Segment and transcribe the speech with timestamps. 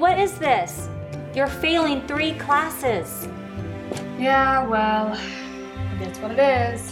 [0.00, 0.88] what is this?
[1.34, 3.28] You're failing three classes.
[4.18, 5.08] Yeah, well,
[5.98, 6.90] that's what it is.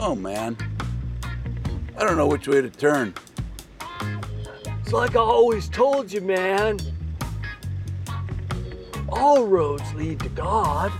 [0.00, 0.56] Oh man.
[1.96, 3.14] I don't know which way to turn.
[4.82, 6.80] It's like I always told you, man.
[9.08, 10.92] All roads lead to God.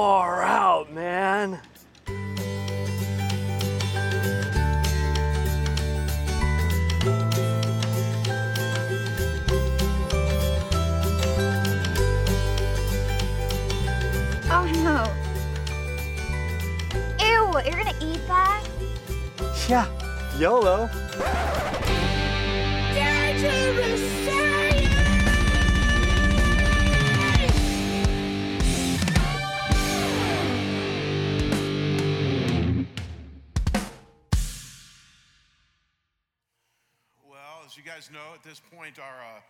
[0.00, 1.60] Far out, man.
[14.50, 15.04] Oh no.
[17.18, 18.64] Ew, you're gonna eat that?
[19.68, 19.86] Yeah,
[20.38, 20.88] YOLO.
[38.00, 39.40] Guys know, at this point, our uh,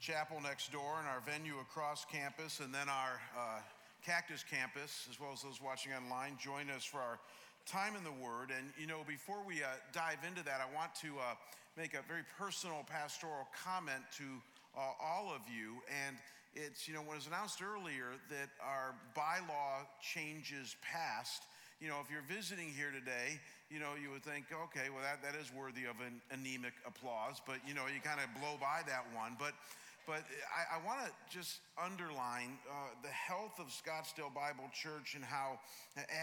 [0.00, 3.60] chapel next door and our venue across campus, and then our uh,
[4.04, 7.18] Cactus campus, as well as those watching online, join us for our
[7.64, 8.52] time in the Word.
[8.52, 11.40] And, you know, before we uh, dive into that, I want to uh,
[11.78, 14.28] make a very personal pastoral comment to
[14.76, 15.80] uh, all of you.
[15.88, 16.16] And
[16.52, 21.48] it's, you know, when it was announced earlier that our bylaw changes passed,
[21.80, 25.22] you know, if you're visiting here today, you know, you would think, okay, well, that,
[25.22, 28.86] that is worthy of an anemic applause, but, you know, you kind of blow by
[28.86, 29.34] that one.
[29.38, 29.54] But,
[30.06, 30.22] but
[30.54, 35.58] I, I want to just underline uh, the health of Scottsdale Bible Church and how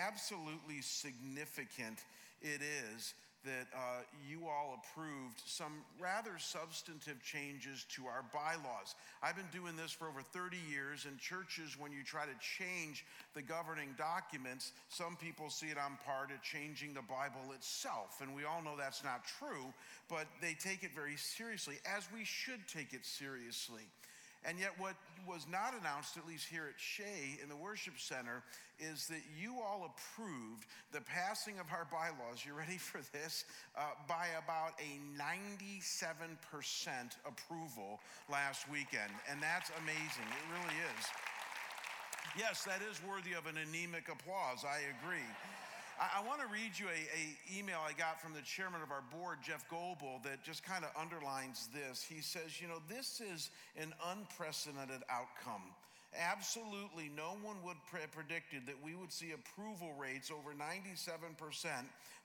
[0.08, 2.00] absolutely significant
[2.42, 3.14] it is
[3.46, 8.96] that uh, you all approved some rather substantive changes to our bylaws.
[9.22, 13.06] I've been doing this for over 30 years, and churches, when you try to change
[13.36, 18.22] the governing documents, some people see it on par to changing the Bible itself.
[18.22, 19.74] And we all know that's not true,
[20.10, 23.84] but they take it very seriously, as we should take it seriously.
[24.46, 24.96] And yet, what
[25.28, 28.44] was not announced, at least here at Shea in the worship center,
[28.80, 32.44] is that you all approved the passing of our bylaws.
[32.46, 33.46] You ready for this?
[33.78, 36.36] Uh, by about a 97%
[37.24, 38.00] approval
[38.30, 39.12] last weekend.
[39.32, 40.28] And that's amazing.
[40.28, 41.04] It really is.
[42.38, 44.66] Yes, that is worthy of an anemic applause.
[44.66, 45.28] I agree.
[46.04, 48.92] I, I want to read you a, a, email I got from the chairman of
[48.92, 52.04] our board, Jeff Goebel, that just kind of underlines this.
[52.04, 55.64] He says, you know, this is an unprecedented outcome.
[56.20, 61.38] Absolutely no one would pre- predicted that we would see approval rates over 97%.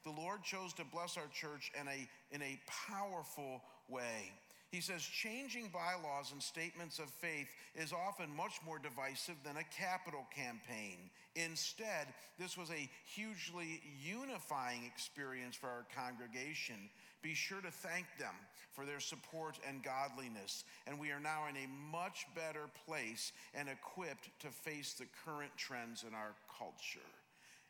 [0.04, 2.58] The Lord chose to bless our church in a, in a
[2.88, 4.32] powerful way.
[4.70, 9.64] He says changing bylaws and statements of faith is often much more divisive than a
[9.64, 11.08] capital campaign.
[11.36, 12.08] Instead,
[12.38, 16.90] this was a hugely unifying experience for our congregation.
[17.22, 18.34] Be sure to thank them
[18.72, 20.64] for their support and godliness.
[20.86, 25.52] And we are now in a much better place and equipped to face the current
[25.56, 27.00] trends in our culture.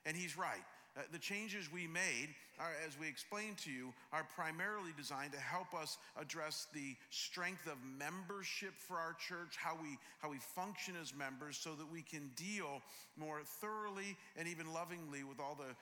[0.04, 0.65] And he's right.
[0.98, 5.38] Uh, the changes we made, are, as we explained to you, are primarily designed to
[5.38, 10.94] help us address the strength of membership for our church, how we, how we function
[11.00, 12.82] as members, so that we can deal
[13.16, 15.72] more thoroughly and even lovingly with all the,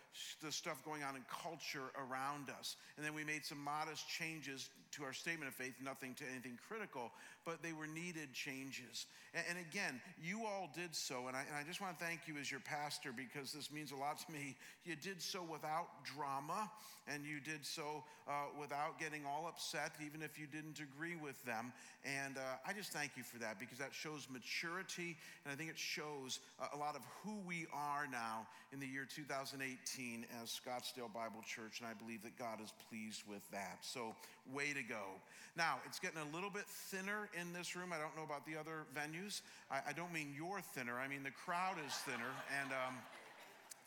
[0.44, 2.77] the stuff going on in culture around us.
[2.98, 6.59] And then we made some modest changes to our statement of faith, nothing to anything
[6.69, 7.12] critical,
[7.45, 9.07] but they were needed changes.
[9.34, 12.21] And, and again, you all did so, and I, and I just want to thank
[12.27, 14.57] you as your pastor because this means a lot to me.
[14.84, 16.71] You did so without drama,
[17.07, 21.43] and you did so uh, without getting all upset, even if you didn't agree with
[21.45, 21.73] them.
[22.05, 25.71] And uh, I just thank you for that because that shows maturity, and I think
[25.71, 26.41] it shows
[26.72, 31.81] a lot of who we are now in the year 2018 as Scottsdale Bible Church,
[31.81, 33.78] and I believe that God is pleased with that.
[33.83, 34.15] So,
[34.54, 35.19] way to go.
[35.57, 37.93] Now, it's getting a little bit thinner in this room.
[37.93, 39.41] I don't know about the other venues.
[39.71, 42.33] I, I don't mean you're thinner, I mean the crowd is thinner.
[42.60, 42.95] And, um,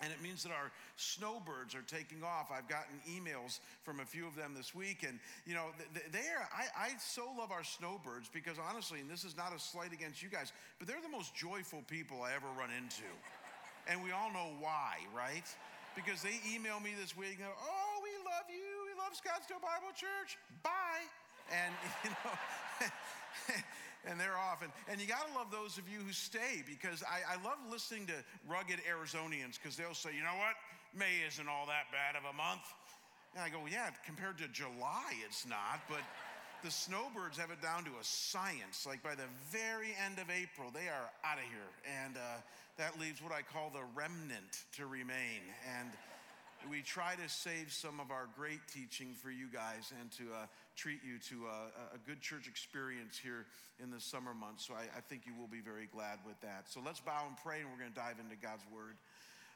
[0.01, 2.51] and it means that our snowbirds are taking off.
[2.55, 6.47] I've gotten emails from a few of them this week, and you know, they are.
[6.55, 10.23] I, I so love our snowbirds because honestly, and this is not a slight against
[10.23, 13.11] you guys, but they're the most joyful people I ever run into,
[13.87, 15.47] and we all know why, right?
[15.95, 18.87] Because they email me this week, and go, "Oh, we love you.
[18.87, 20.37] We love Scottsdale Bible Church.
[20.61, 21.09] Bye."
[21.49, 21.73] And
[22.05, 22.33] you know.
[24.07, 24.61] and they're off.
[24.61, 27.57] And, and you got to love those of you who stay because I, I love
[27.69, 28.17] listening to
[28.47, 30.55] rugged Arizonians because they'll say, you know what?
[30.93, 32.63] May isn't all that bad of a month.
[33.35, 35.81] And I go, yeah, compared to July, it's not.
[35.89, 36.01] But
[36.63, 38.85] the snowbirds have it down to a science.
[38.87, 41.71] Like by the very end of April, they are out of here.
[42.05, 42.41] And uh,
[42.77, 45.43] that leaves what I call the remnant to remain.
[45.77, 45.89] And
[46.67, 50.45] we try to save some of our great teaching for you guys and to uh,
[50.75, 53.45] treat you to a, a, good church experience here
[53.81, 54.67] in the summer months.
[54.67, 56.65] So I, I think you will be very glad with that.
[56.67, 58.95] So let's bow and pray, and we're going to dive into God's word.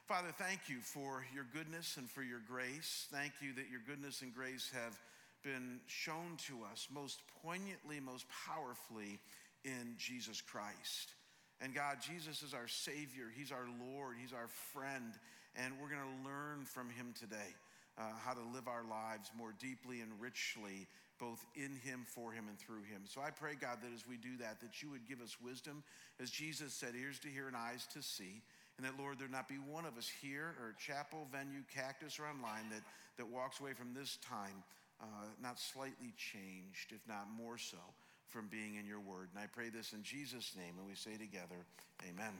[0.06, 3.06] Father, thank you for your goodness and for your grace.
[3.12, 4.96] Thank you that your goodness and grace have
[5.42, 9.20] been shown to us most poignantly, most powerfully
[9.64, 11.12] in Jesus Christ.
[11.60, 15.12] And God, Jesus is our Savior, He's our Lord, He's our friend,
[15.56, 17.54] and we're going to learn from Him today
[17.98, 20.86] uh, how to live our lives more deeply and richly,
[21.18, 23.02] both in Him, for Him, and through Him.
[23.06, 25.82] So I pray, God, that as we do that, that you would give us wisdom,
[26.20, 28.42] as Jesus said, ears to hear and eyes to see.
[28.76, 32.26] And that, Lord, there not be one of us here or chapel, venue, cactus, or
[32.26, 32.82] online that,
[33.18, 34.64] that walks away from this time
[35.00, 37.78] uh, not slightly changed, if not more so,
[38.28, 39.28] from being in your word.
[39.34, 41.66] And I pray this in Jesus' name, and we say together,
[42.02, 42.34] Amen.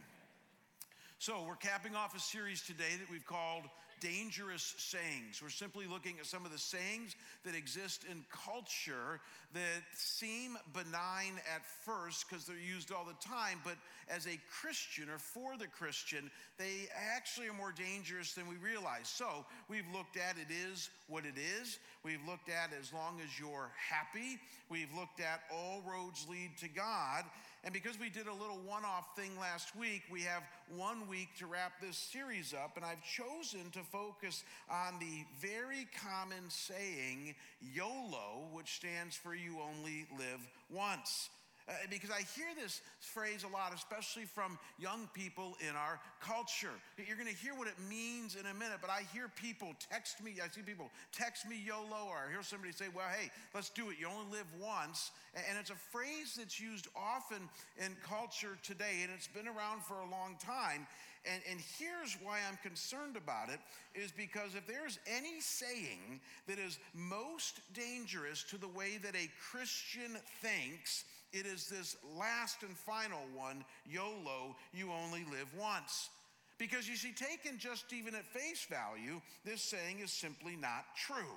[1.18, 3.62] So, we're capping off a series today that we've called
[4.00, 5.40] dangerous sayings.
[5.42, 9.20] We're simply looking at some of the sayings that exist in culture
[9.54, 13.76] that seem benign at first because they're used all the time, but
[14.10, 19.08] as a Christian or for the Christian, they actually are more dangerous than we realize.
[19.08, 21.78] So we've looked at it is what it is.
[22.04, 24.38] We've looked at as long as you're happy.
[24.68, 27.24] We've looked at all roads lead to God.
[27.64, 30.42] And because we did a little one off thing last week, we have
[30.76, 32.76] one week to wrap this series up.
[32.76, 39.56] And I've chosen to focus on the very common saying, YOLO, which stands for You
[39.62, 41.30] Only Live Once.
[41.66, 46.76] Uh, because I hear this phrase a lot, especially from young people in our culture.
[46.98, 50.22] You're going to hear what it means in a minute, but I hear people text
[50.22, 50.34] me.
[50.44, 53.88] I see people text me YOLO, or I hear somebody say, Well, hey, let's do
[53.88, 53.96] it.
[53.98, 55.10] You only live once.
[55.34, 59.94] And it's a phrase that's used often in culture today, and it's been around for
[60.00, 60.86] a long time.
[61.24, 63.58] And, and here's why I'm concerned about it
[63.94, 69.30] is because if there's any saying that is most dangerous to the way that a
[69.50, 76.08] Christian thinks, it is this last and final one YOLO, you only live once.
[76.56, 81.34] Because you see, taken just even at face value, this saying is simply not true.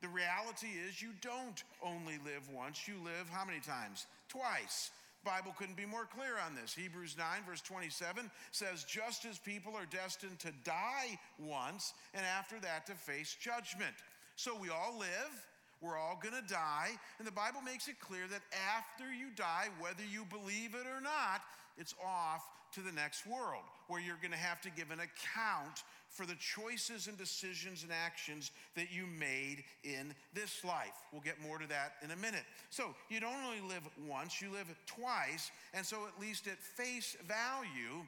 [0.00, 4.06] The reality is, you don't only live once, you live how many times?
[4.28, 4.90] Twice.
[5.24, 6.74] Bible couldn't be more clear on this.
[6.74, 12.60] Hebrews 9, verse 27 says, Just as people are destined to die once, and after
[12.60, 13.94] that to face judgment.
[14.36, 15.32] So we all live,
[15.80, 16.90] we're all going to die.
[17.18, 18.42] And the Bible makes it clear that
[18.76, 21.42] after you die, whether you believe it or not,
[21.76, 25.82] it's off to the next world where you're going to have to give an account
[26.08, 30.94] for the choices and decisions and actions that you made in this life.
[31.12, 32.44] We'll get more to that in a minute.
[32.70, 35.50] So, you don't only live once, you live twice.
[35.72, 38.06] And so, at least at face value,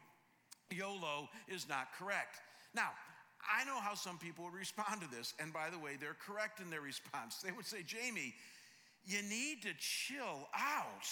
[0.71, 2.37] YOLO is not correct.
[2.75, 2.91] Now,
[3.45, 5.35] I know how some people would respond to this.
[5.39, 7.41] And by the way, they're correct in their response.
[7.45, 8.35] They would say, Jamie,
[9.05, 11.07] you need to chill out.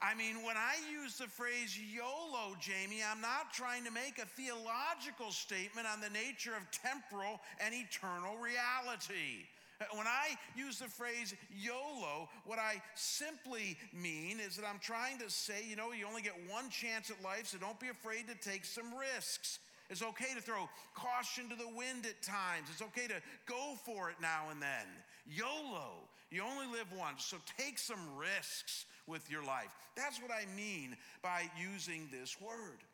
[0.00, 4.26] I mean, when I use the phrase YOLO, Jamie, I'm not trying to make a
[4.26, 9.48] theological statement on the nature of temporal and eternal reality.
[9.92, 15.30] When I use the phrase YOLO, what I simply mean is that I'm trying to
[15.30, 18.34] say, you know, you only get one chance at life, so don't be afraid to
[18.34, 19.58] take some risks.
[19.90, 22.68] It's okay to throw caution to the wind at times.
[22.70, 24.86] It's okay to go for it now and then.
[25.26, 25.92] YOLO,
[26.30, 29.74] you only live once, so take some risks with your life.
[29.96, 32.84] That's what I mean by using this word.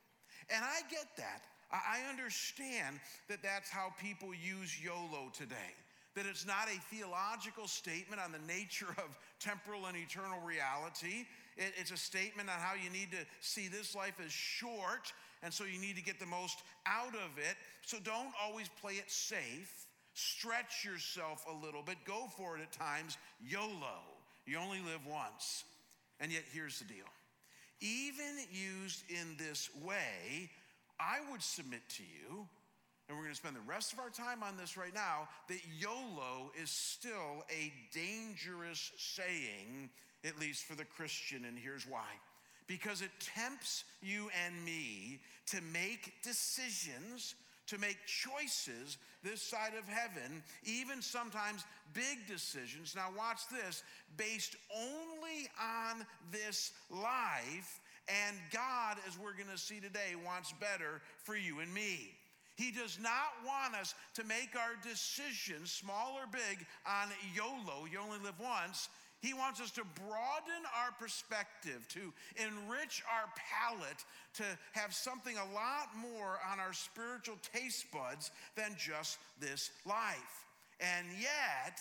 [0.50, 1.42] And I get that.
[1.72, 5.74] I understand that that's how people use YOLO today.
[6.14, 11.26] That it's not a theological statement on the nature of temporal and eternal reality.
[11.56, 15.12] it's a statement on how you need to see this life as short,
[15.44, 17.56] and so you need to get the most out of it.
[17.82, 19.86] So don't always play it safe.
[20.14, 21.98] Stretch yourself a little bit.
[22.04, 23.18] Go for it at times.
[23.46, 24.00] YOLO.
[24.46, 25.64] You only live once.
[26.20, 27.06] And yet, here's the deal
[27.80, 30.48] even used in this way,
[30.98, 32.46] I would submit to you,
[33.08, 35.58] and we're going to spend the rest of our time on this right now, that
[35.78, 39.90] YOLO is still a dangerous saying,
[40.24, 42.06] at least for the Christian, and here's why.
[42.66, 47.34] Because it tempts you and me to make decisions
[47.66, 52.94] to make choices this side of heaven, even sometimes big decisions.
[52.94, 53.82] Now, watch this
[54.16, 57.80] based only on this life.
[58.08, 62.10] And God, as we're going to see today, wants better for you and me.
[62.56, 67.98] He does not want us to make our decisions, small or big, on YOLO, you
[67.98, 68.88] only live once.
[69.24, 74.04] He wants us to broaden our perspective, to enrich our palate,
[74.34, 80.44] to have something a lot more on our spiritual taste buds than just this life.
[80.78, 81.80] And yet,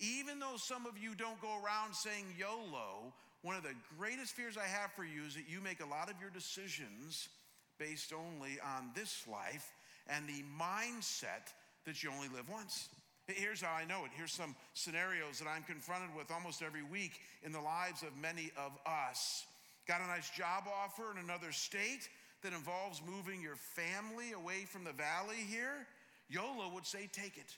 [0.00, 4.58] even though some of you don't go around saying YOLO, one of the greatest fears
[4.58, 7.30] I have for you is that you make a lot of your decisions
[7.78, 9.72] based only on this life
[10.08, 11.54] and the mindset
[11.86, 12.90] that you only live once.
[13.28, 14.10] Here's how I know it.
[14.16, 18.50] Here's some scenarios that I'm confronted with almost every week in the lives of many
[18.56, 19.44] of us.
[19.86, 22.08] Got a nice job offer in another state
[22.42, 25.86] that involves moving your family away from the valley here?
[26.28, 27.56] YOLO would say, take it.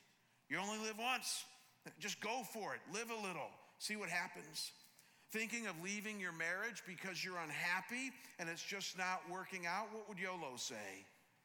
[0.49, 1.44] You only live once.
[1.99, 2.80] Just go for it.
[2.92, 3.49] Live a little.
[3.78, 4.73] See what happens.
[5.33, 10.09] Thinking of leaving your marriage because you're unhappy and it's just not working out, what
[10.09, 11.04] would YOLO say?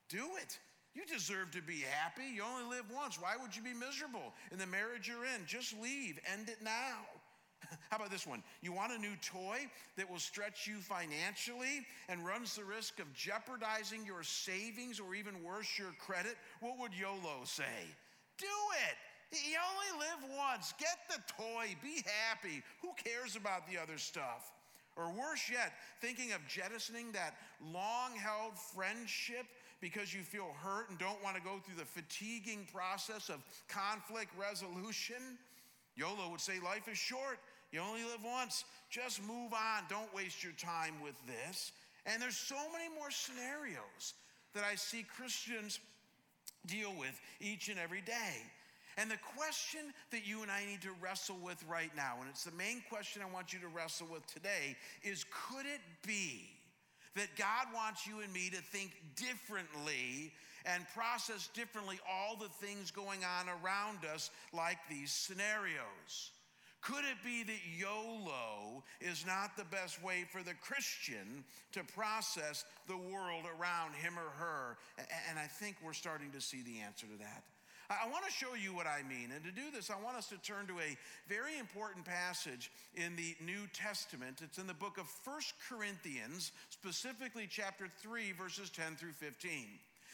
[0.09, 0.59] Do it.
[0.99, 2.27] You deserve to be happy.
[2.35, 3.21] You only live once.
[3.21, 5.45] Why would you be miserable in the marriage you're in?
[5.47, 6.19] Just leave.
[6.29, 7.07] End it now.
[7.89, 8.43] How about this one?
[8.61, 9.59] You want a new toy
[9.95, 15.41] that will stretch you financially and runs the risk of jeopardizing your savings or even
[15.41, 16.35] worse, your credit?
[16.59, 17.87] What would YOLO say?
[18.37, 18.45] Do
[18.91, 18.97] it.
[19.31, 20.73] You only live once.
[20.77, 21.77] Get the toy.
[21.81, 22.61] Be happy.
[22.81, 24.51] Who cares about the other stuff?
[24.97, 29.45] Or worse yet, thinking of jettisoning that long held friendship
[29.81, 34.31] because you feel hurt and don't want to go through the fatiguing process of conflict
[34.39, 35.37] resolution.
[35.95, 37.39] YOLO would say, Life is short.
[37.71, 38.65] You only live once.
[38.89, 39.83] Just move on.
[39.89, 41.71] Don't waste your time with this.
[42.05, 44.15] And there's so many more scenarios
[44.53, 45.79] that I see Christians
[46.65, 48.41] deal with each and every day.
[48.97, 52.43] And the question that you and I need to wrestle with right now, and it's
[52.43, 56.49] the main question I want you to wrestle with today, is could it be
[57.15, 60.33] that God wants you and me to think differently
[60.65, 66.31] and process differently all the things going on around us, like these scenarios.
[66.81, 72.63] Could it be that YOLO is not the best way for the Christian to process
[72.87, 74.77] the world around him or her?
[75.29, 77.43] And I think we're starting to see the answer to that.
[77.89, 79.31] I want to show you what I mean.
[79.33, 80.95] And to do this, I want us to turn to a
[81.27, 84.41] very important passage in the New Testament.
[84.43, 89.65] It's in the book of First Corinthians, specifically chapter 3, verses 10 through 15.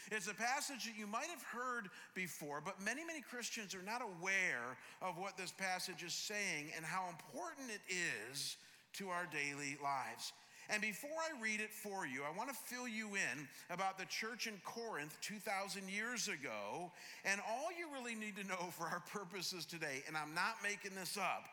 [0.10, 4.02] It's a passage that you might have heard before, but many, many Christians are not
[4.02, 8.56] aware of what this passage is saying and how important it is
[8.94, 10.32] to our daily lives.
[10.70, 14.06] And before I read it for you, I want to fill you in about the
[14.06, 16.92] church in Corinth 2,000 years ago.
[17.24, 20.96] And all you really need to know for our purposes today, and I'm not making
[20.96, 21.46] this up,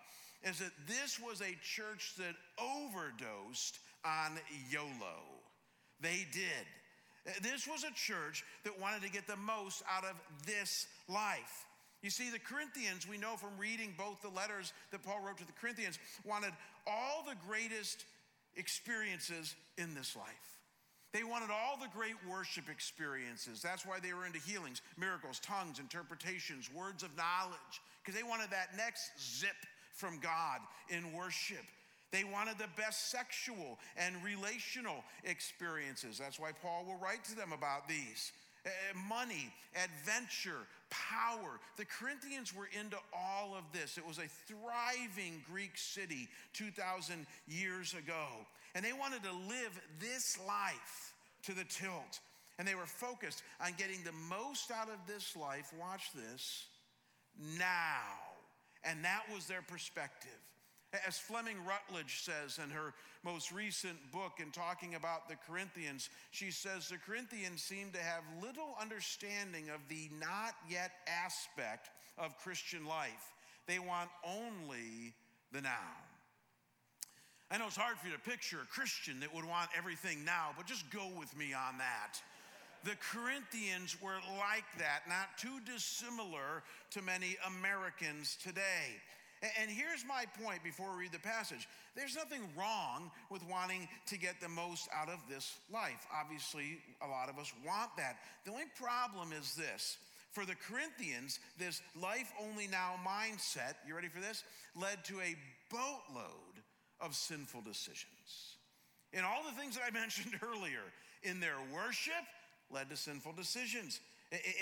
[0.42, 4.38] is that this was a church that overdosed on
[4.70, 5.20] YOLO.
[6.00, 6.66] They did.
[7.42, 11.66] This was a church that wanted to get the most out of this life.
[12.02, 15.46] You see, the Corinthians, we know from reading both the letters that Paul wrote to
[15.46, 16.50] the Corinthians, wanted
[16.84, 18.04] all the greatest
[18.56, 20.52] experiences in this life.
[21.12, 23.60] They wanted all the great worship experiences.
[23.60, 28.50] That's why they were into healings, miracles, tongues, interpretations, words of knowledge, because they wanted
[28.50, 29.56] that next zip
[29.92, 31.64] from God in worship.
[32.12, 36.18] They wanted the best sexual and relational experiences.
[36.18, 38.32] That's why Paul will write to them about these.
[38.64, 38.70] Uh,
[39.08, 41.58] money, adventure, power.
[41.76, 43.98] The Corinthians were into all of this.
[43.98, 48.26] It was a thriving Greek city 2,000 years ago.
[48.74, 51.14] And they wanted to live this life
[51.44, 52.20] to the tilt.
[52.58, 55.72] And they were focused on getting the most out of this life.
[55.80, 56.66] Watch this
[57.58, 58.04] now.
[58.84, 60.30] And that was their perspective.
[61.06, 62.92] As Fleming Rutledge says in her
[63.24, 68.22] most recent book, in talking about the Corinthians, she says the Corinthians seem to have
[68.42, 73.32] little understanding of the not yet aspect of Christian life.
[73.66, 75.14] They want only
[75.52, 75.70] the now.
[77.50, 80.50] I know it's hard for you to picture a Christian that would want everything now,
[80.56, 82.20] but just go with me on that.
[82.84, 88.98] The Corinthians were like that, not too dissimilar to many Americans today.
[89.42, 94.18] And here's my point before we read the passage there's nothing wrong with wanting to
[94.18, 96.06] get the most out of this life.
[96.14, 98.16] Obviously, a lot of us want that.
[98.44, 99.98] The only problem is this.
[100.30, 104.44] For the Corinthians, this life only now mindset, you ready for this?
[104.74, 105.36] Led to a
[105.70, 106.62] boatload
[107.00, 108.56] of sinful decisions.
[109.12, 110.80] In all the things that I mentioned earlier,
[111.22, 112.24] in their worship,
[112.70, 114.00] led to sinful decisions.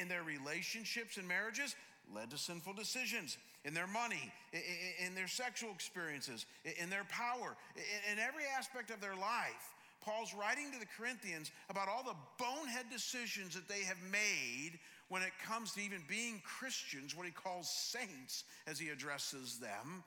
[0.00, 1.76] In their relationships and marriages,
[2.12, 4.32] led to sinful decisions in their money,
[5.06, 6.46] in their sexual experiences,
[6.80, 7.56] in their power,
[8.10, 9.74] in every aspect of their life.
[10.00, 14.78] Paul's writing to the Corinthians about all the bonehead decisions that they have made
[15.10, 20.02] when it comes to even being Christians, what he calls saints as he addresses them.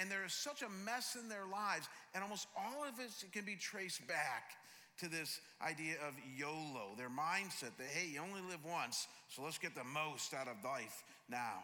[0.00, 3.44] And, there is such a mess in their lives, and almost all of it can
[3.44, 4.58] be traced back
[4.98, 9.58] to this idea of YOLO, their mindset that, hey, you only live once, so let's
[9.58, 11.62] get the most out of life now.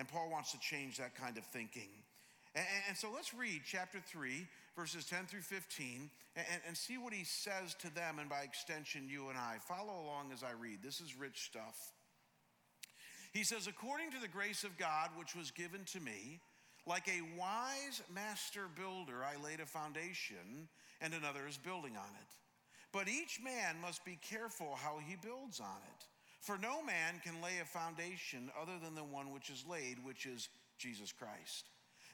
[0.00, 1.90] And Paul wants to change that kind of thinking.
[2.54, 7.12] And, and so let's read chapter 3, verses 10 through 15, and, and see what
[7.12, 9.56] he says to them, and by extension, you and I.
[9.60, 10.78] Follow along as I read.
[10.82, 11.92] This is rich stuff.
[13.34, 16.40] He says, According to the grace of God which was given to me,
[16.86, 20.66] like a wise master builder, I laid a foundation,
[21.02, 22.30] and another is building on it.
[22.90, 26.06] But each man must be careful how he builds on it.
[26.40, 30.26] For no man can lay a foundation other than the one which is laid, which
[30.26, 31.68] is Jesus Christ.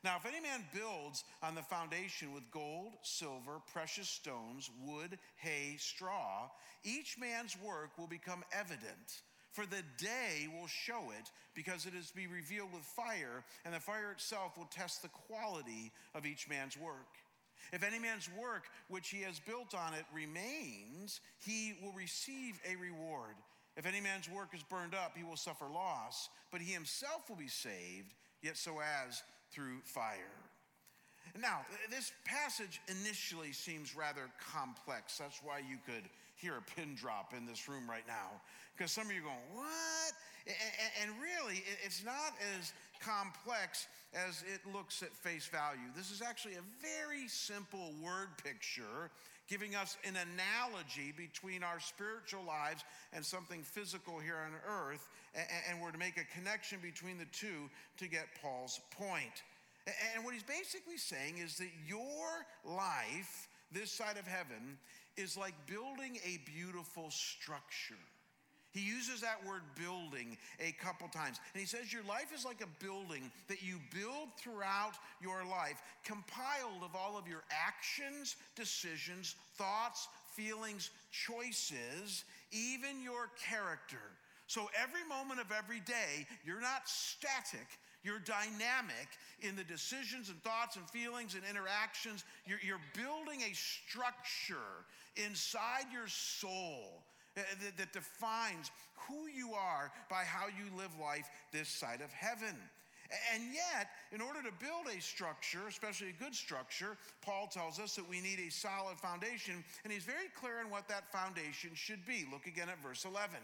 [0.05, 5.77] Now, if any man builds on the foundation with gold, silver, precious stones, wood, hay,
[5.79, 6.49] straw,
[6.85, 9.23] each man's work will become evident.
[9.53, 13.75] For the day will show it, because it is to be revealed with fire, and
[13.75, 17.09] the fire itself will test the quality of each man's work.
[17.73, 22.77] If any man's work which he has built on it remains, he will receive a
[22.77, 23.35] reward.
[23.77, 27.37] If any man's work is burned up, he will suffer loss, but he himself will
[27.37, 30.17] be saved, yet so as through fire.
[31.41, 35.19] Now, this passage initially seems rather complex.
[35.19, 38.41] That's why you could hear a pin drop in this room right now.
[38.77, 40.13] Because some of you are going, What?
[41.03, 45.89] And really, it's not as complex as it looks at face value.
[45.97, 49.11] This is actually a very simple word picture
[49.49, 55.09] giving us an analogy between our spiritual lives and something physical here on earth.
[55.69, 59.43] And we're to make a connection between the two to get Paul's point.
[60.15, 62.27] And what he's basically saying is that your
[62.65, 64.79] life, this side of heaven,
[65.17, 67.95] is like building a beautiful structure.
[68.77, 71.41] He uses that word building a couple times.
[71.55, 75.81] And he says, Your life is like a building that you build throughout your life,
[76.05, 84.13] compiled of all of your actions, decisions, thoughts, feelings, choices, even your character.
[84.47, 87.67] So every moment of every day, you're not static,
[88.05, 89.09] you're dynamic
[89.41, 92.25] in the decisions and thoughts and feelings and interactions.
[92.47, 94.85] You're, you're building a structure
[95.17, 97.03] inside your soul
[97.37, 98.71] that, that defines
[99.09, 102.57] who you are by how you live life this side of heaven.
[103.33, 107.95] And yet, in order to build a structure, especially a good structure, Paul tells us
[107.95, 112.05] that we need a solid foundation, and he's very clear on what that foundation should
[112.05, 112.27] be.
[112.33, 113.37] Look again at verse 11.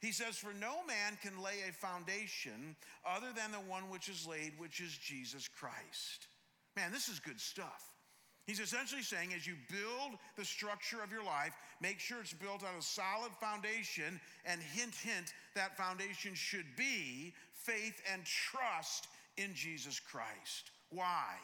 [0.00, 4.26] He says, For no man can lay a foundation other than the one which is
[4.26, 6.28] laid, which is Jesus Christ.
[6.76, 7.89] Man, this is good stuff.
[8.46, 12.62] He's essentially saying, as you build the structure of your life, make sure it's built
[12.62, 19.54] on a solid foundation, and hint, hint, that foundation should be faith and trust in
[19.54, 20.70] Jesus Christ.
[20.90, 21.34] Why?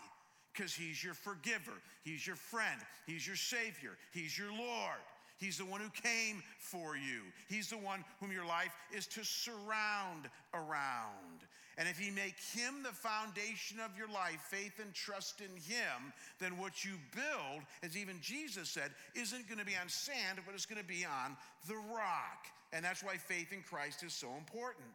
[0.53, 5.01] Because he's your forgiver, he's your friend, he's your savior, he's your Lord.
[5.39, 7.21] He's the one who came for you.
[7.47, 11.45] He's the one whom your life is to surround around.
[11.79, 16.13] And if you make him the foundation of your life, faith and trust in him,
[16.39, 20.55] then what you build, as even Jesus said, isn't going to be on sand, but
[20.55, 21.37] it's going to be on
[21.69, 22.47] the rock.
[22.73, 24.89] And that's why faith in Christ is so important.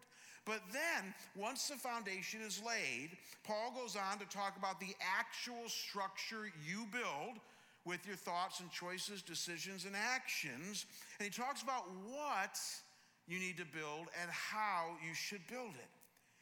[0.43, 3.11] But then, once the foundation is laid,
[3.43, 7.37] Paul goes on to talk about the actual structure you build
[7.85, 10.87] with your thoughts and choices, decisions, and actions.
[11.19, 12.59] And he talks about what
[13.27, 16.00] you need to build and how you should build it.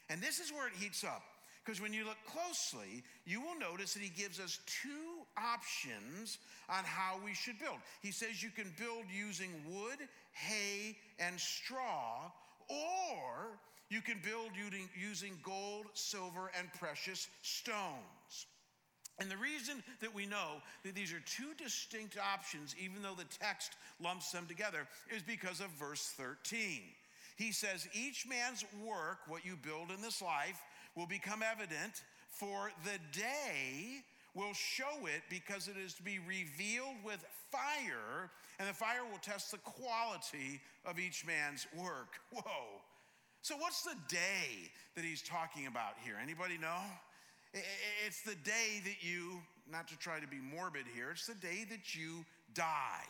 [0.09, 1.23] And this is where it heats up.
[1.63, 6.83] Because when you look closely, you will notice that he gives us two options on
[6.83, 7.77] how we should build.
[8.01, 9.99] He says you can build using wood,
[10.31, 12.31] hay, and straw,
[12.69, 14.51] or you can build
[14.99, 18.47] using gold, silver, and precious stones.
[19.19, 23.25] And the reason that we know that these are two distinct options, even though the
[23.25, 26.81] text lumps them together, is because of verse 13.
[27.39, 30.61] He says, Each man's work, what you build in this life,
[30.95, 34.03] will become evident, for the day
[34.35, 39.19] will show it because it is to be revealed with fire, and the fire will
[39.19, 42.19] test the quality of each man's work.
[42.33, 42.81] Whoa.
[43.41, 46.15] So, what's the day that he's talking about here?
[46.21, 46.81] Anybody know?
[48.05, 51.65] It's the day that you, not to try to be morbid here, it's the day
[51.69, 53.07] that you die.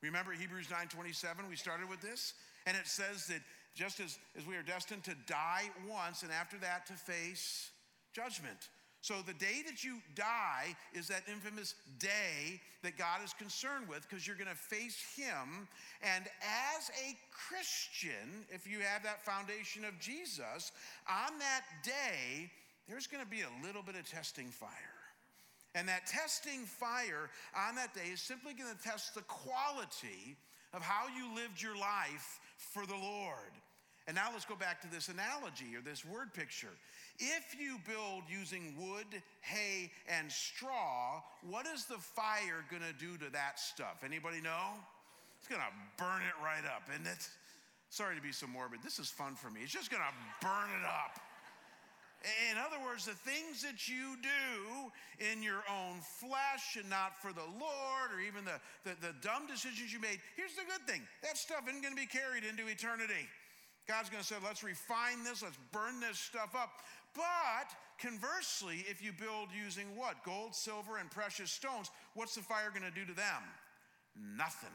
[0.00, 2.34] Remember Hebrews 9:27, we started with this?
[2.66, 3.40] And it says that
[3.74, 7.70] just as, as we are destined to die once and after that to face
[8.12, 8.68] judgment.
[9.00, 14.08] So the day that you die is that infamous day that God is concerned with
[14.08, 15.68] because you're going to face Him.
[16.00, 20.72] And as a Christian, if you have that foundation of Jesus,
[21.06, 22.50] on that day,
[22.88, 24.70] there's going to be a little bit of testing fire.
[25.74, 30.36] And that testing fire on that day is simply going to test the quality
[30.72, 33.52] of how you lived your life for the Lord.
[34.06, 36.76] And now let's go back to this analogy or this word picture.
[37.18, 43.32] If you build using wood, hay, and straw, what is the fire gonna do to
[43.32, 44.04] that stuff?
[44.04, 44.76] Anybody know?
[45.38, 47.28] It's gonna burn it right up, isn't it?
[47.88, 48.80] Sorry to be so morbid.
[48.82, 49.60] This is fun for me.
[49.62, 50.12] It's just gonna
[50.42, 51.20] burn it up.
[52.50, 54.90] In other words, the things that you do
[55.32, 59.46] in your own flesh and not for the Lord, or even the, the, the dumb
[59.46, 63.28] decisions you made, here's the good thing that stuff isn't gonna be carried into eternity.
[63.86, 66.70] God's gonna say, let's refine this, let's burn this stuff up.
[67.14, 70.24] But conversely, if you build using what?
[70.24, 73.42] Gold, silver, and precious stones, what's the fire gonna do to them?
[74.36, 74.68] Nothing.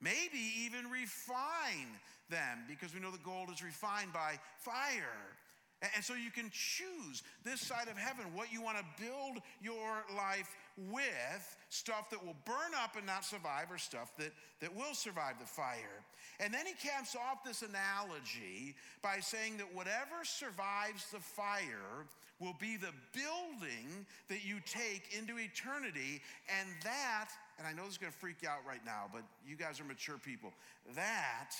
[0.00, 1.98] Maybe even refine
[2.30, 5.36] them because we know the gold is refined by fire.
[5.82, 10.04] And so you can choose this side of heaven what you want to build your
[10.16, 10.54] life
[10.90, 15.40] with stuff that will burn up and not survive, or stuff that, that will survive
[15.40, 16.04] the fire.
[16.38, 22.06] And then he caps off this analogy by saying that whatever survives the fire
[22.38, 26.22] will be the building that you take into eternity.
[26.60, 29.22] And that, and I know this is going to freak you out right now, but
[29.46, 30.52] you guys are mature people,
[30.94, 31.50] that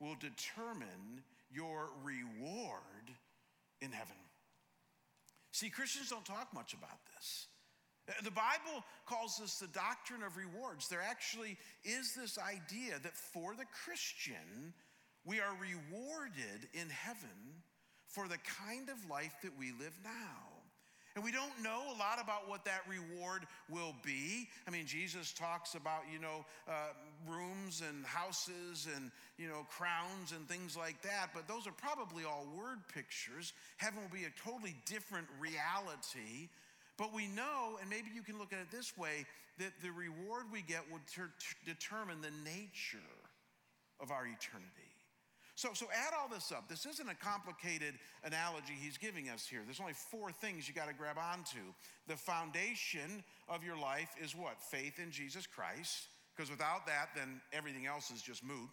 [0.00, 3.10] will determine your reward
[3.80, 4.16] in heaven.
[5.52, 7.46] See, Christians don't talk much about this.
[8.08, 10.88] Uh, the Bible calls this the doctrine of rewards.
[10.88, 14.72] There actually is this idea that for the Christian,
[15.24, 17.62] we are rewarded in heaven
[18.08, 20.49] for the kind of life that we live now.
[21.16, 24.48] And we don't know a lot about what that reward will be.
[24.66, 26.92] I mean, Jesus talks about, you know, uh,
[27.26, 32.24] rooms and houses and, you know, crowns and things like that, but those are probably
[32.24, 33.52] all word pictures.
[33.78, 36.48] Heaven will be a totally different reality.
[36.96, 39.24] But we know, and maybe you can look at it this way,
[39.58, 41.32] that the reward we get would ter-
[41.66, 42.98] determine the nature
[44.00, 44.89] of our eternity.
[45.60, 46.70] So, so add all this up.
[46.70, 47.92] This isn't a complicated
[48.24, 49.60] analogy he's giving us here.
[49.62, 51.60] There's only four things you got to grab onto.
[52.06, 54.58] The foundation of your life is what?
[54.58, 56.08] Faith in Jesus Christ.
[56.34, 58.70] Because without that, then everything else is just moot.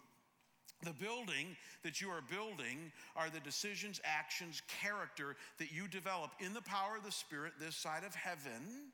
[0.82, 6.54] The building that you are building are the decisions, actions, character that you develop in
[6.54, 8.92] the power of the Spirit this side of heaven,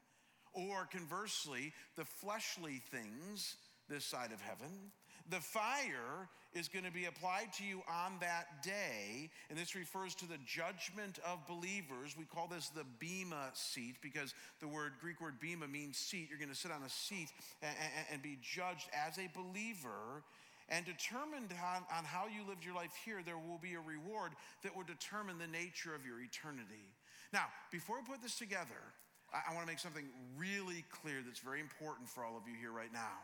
[0.52, 3.54] or conversely, the fleshly things
[3.88, 4.90] this side of heaven.
[5.30, 10.14] The fire is going to be applied to you on that day, and this refers
[10.16, 12.14] to the judgment of believers.
[12.16, 16.28] We call this the bema seat because the word Greek word bema means seat.
[16.28, 17.28] You're going to sit on a seat
[17.62, 20.22] and, and, and be judged as a believer.
[20.70, 24.32] And determined on, on how you lived your life here, there will be a reward
[24.62, 26.88] that will determine the nature of your eternity.
[27.34, 28.80] Now, before we put this together,
[29.28, 30.06] I, I want to make something
[30.38, 33.20] really clear that's very important for all of you here right now.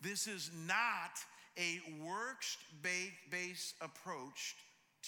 [0.00, 1.18] This is not
[1.58, 4.56] a works based approach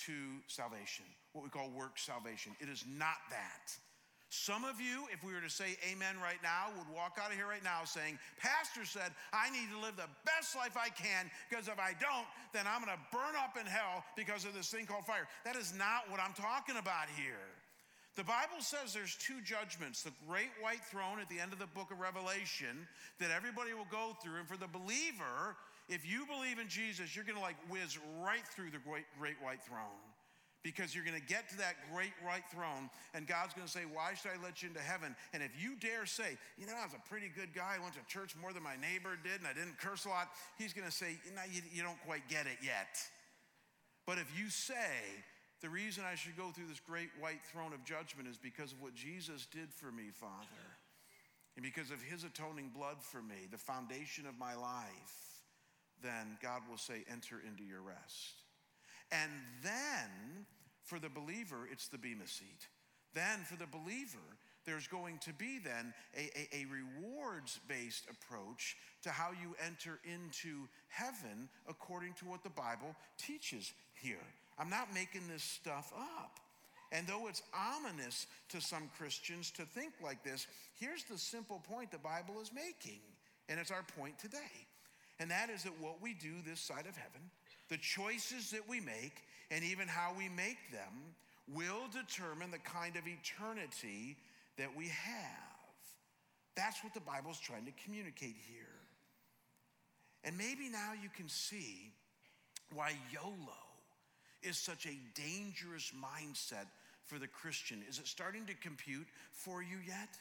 [0.06, 0.12] to
[0.46, 2.52] salvation, what we call work salvation.
[2.60, 3.72] It is not that.
[4.30, 7.36] Some of you, if we were to say amen right now, would walk out of
[7.36, 11.28] here right now saying, Pastor said, I need to live the best life I can
[11.50, 14.70] because if I don't, then I'm going to burn up in hell because of this
[14.70, 15.26] thing called fire.
[15.44, 17.49] That is not what I'm talking about here.
[18.16, 21.66] The Bible says there's two judgments the great white throne at the end of the
[21.68, 24.40] book of Revelation that everybody will go through.
[24.40, 25.56] And for the believer,
[25.88, 29.36] if you believe in Jesus, you're going to like whiz right through the great, great
[29.42, 30.02] white throne
[30.62, 33.86] because you're going to get to that great white throne and God's going to say,
[33.90, 35.16] Why should I let you into heaven?
[35.32, 37.94] And if you dare say, You know, I was a pretty good guy, I went
[37.94, 40.86] to church more than my neighbor did, and I didn't curse a lot, He's going
[40.86, 43.00] to say, know, you, you don't quite get it yet.
[44.06, 44.98] But if you say,
[45.60, 48.80] the reason I should go through this great white throne of judgment is because of
[48.80, 50.66] what Jesus did for me, Father.
[51.56, 55.44] And because of his atoning blood for me, the foundation of my life,
[56.02, 58.44] then God will say, enter into your rest.
[59.12, 59.30] And
[59.62, 60.46] then
[60.84, 62.68] for the believer, it's the Bema seat.
[63.12, 64.18] Then for the believer,
[64.64, 69.98] there's going to be then a, a, a rewards based approach to how you enter
[70.04, 74.16] into heaven according to what the Bible teaches here.
[74.60, 76.38] I'm not making this stuff up.
[76.92, 80.46] And though it's ominous to some Christians to think like this,
[80.78, 83.00] here's the simple point the Bible is making.
[83.48, 84.66] And it's our point today.
[85.18, 87.20] And that is that what we do this side of heaven,
[87.68, 91.14] the choices that we make, and even how we make them,
[91.54, 94.16] will determine the kind of eternity
[94.58, 95.50] that we have.
[96.54, 98.66] That's what the Bible is trying to communicate here.
[100.24, 101.92] And maybe now you can see
[102.74, 103.59] why YOLO
[104.42, 106.66] is such a dangerous mindset
[107.06, 107.82] for the Christian?
[107.88, 110.18] Is it starting to compute for you yet?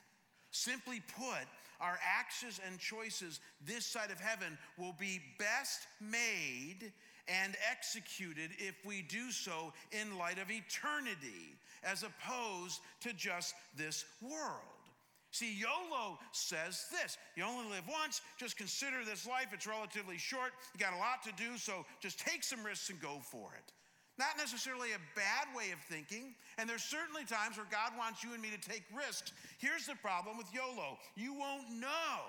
[0.51, 1.47] Simply put,
[1.79, 6.91] our actions and choices this side of heaven will be best made
[7.27, 14.05] and executed if we do so in light of eternity, as opposed to just this
[14.21, 14.63] world.
[15.31, 19.47] See, YOLO says this you only live once, just consider this life.
[19.53, 20.51] It's relatively short.
[20.73, 23.73] You got a lot to do, so just take some risks and go for it.
[24.19, 28.33] Not necessarily a bad way of thinking, and there's certainly times where God wants you
[28.33, 29.31] and me to take risks.
[29.59, 32.19] Here's the problem with YOLO you won't know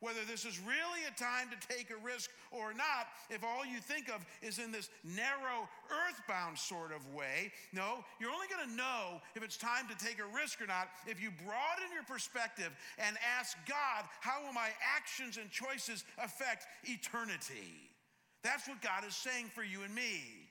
[0.00, 3.78] whether this is really a time to take a risk or not if all you
[3.78, 7.50] think of is in this narrow, earthbound sort of way.
[7.72, 10.88] No, you're only going to know if it's time to take a risk or not
[11.06, 16.66] if you broaden your perspective and ask God, how will my actions and choices affect
[16.84, 17.88] eternity?
[18.42, 20.50] That's what God is saying for you and me.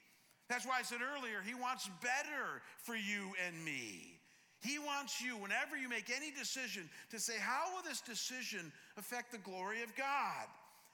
[0.51, 4.19] That's why I said earlier, He wants better for you and me.
[4.59, 9.31] He wants you, whenever you make any decision, to say, How will this decision affect
[9.31, 10.45] the glory of God?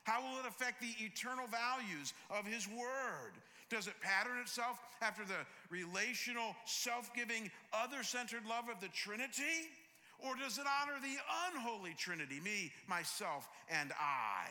[0.04, 3.34] How will it affect the eternal values of His Word?
[3.70, 5.42] Does it pattern itself after the
[5.72, 9.74] relational, self giving, other centered love of the Trinity?
[10.20, 11.18] Or does it honor the
[11.50, 14.50] unholy Trinity, me, myself, and I?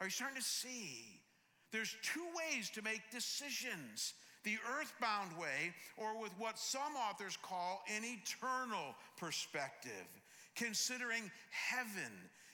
[0.00, 1.20] Are you starting to see?
[1.72, 7.82] There's two ways to make decisions the earthbound way, or with what some authors call
[7.94, 10.06] an eternal perspective,
[10.56, 12.12] considering heaven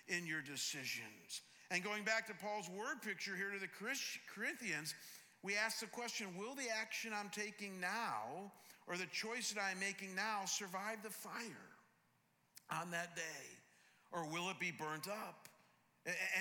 [0.08, 1.42] in your decisions.
[1.70, 3.68] And going back to Paul's word picture here to the
[4.32, 4.94] Corinthians,
[5.42, 8.50] we ask the question Will the action I'm taking now,
[8.86, 11.70] or the choice that I'm making now, survive the fire
[12.70, 13.22] on that day?
[14.12, 15.48] Or will it be burnt up?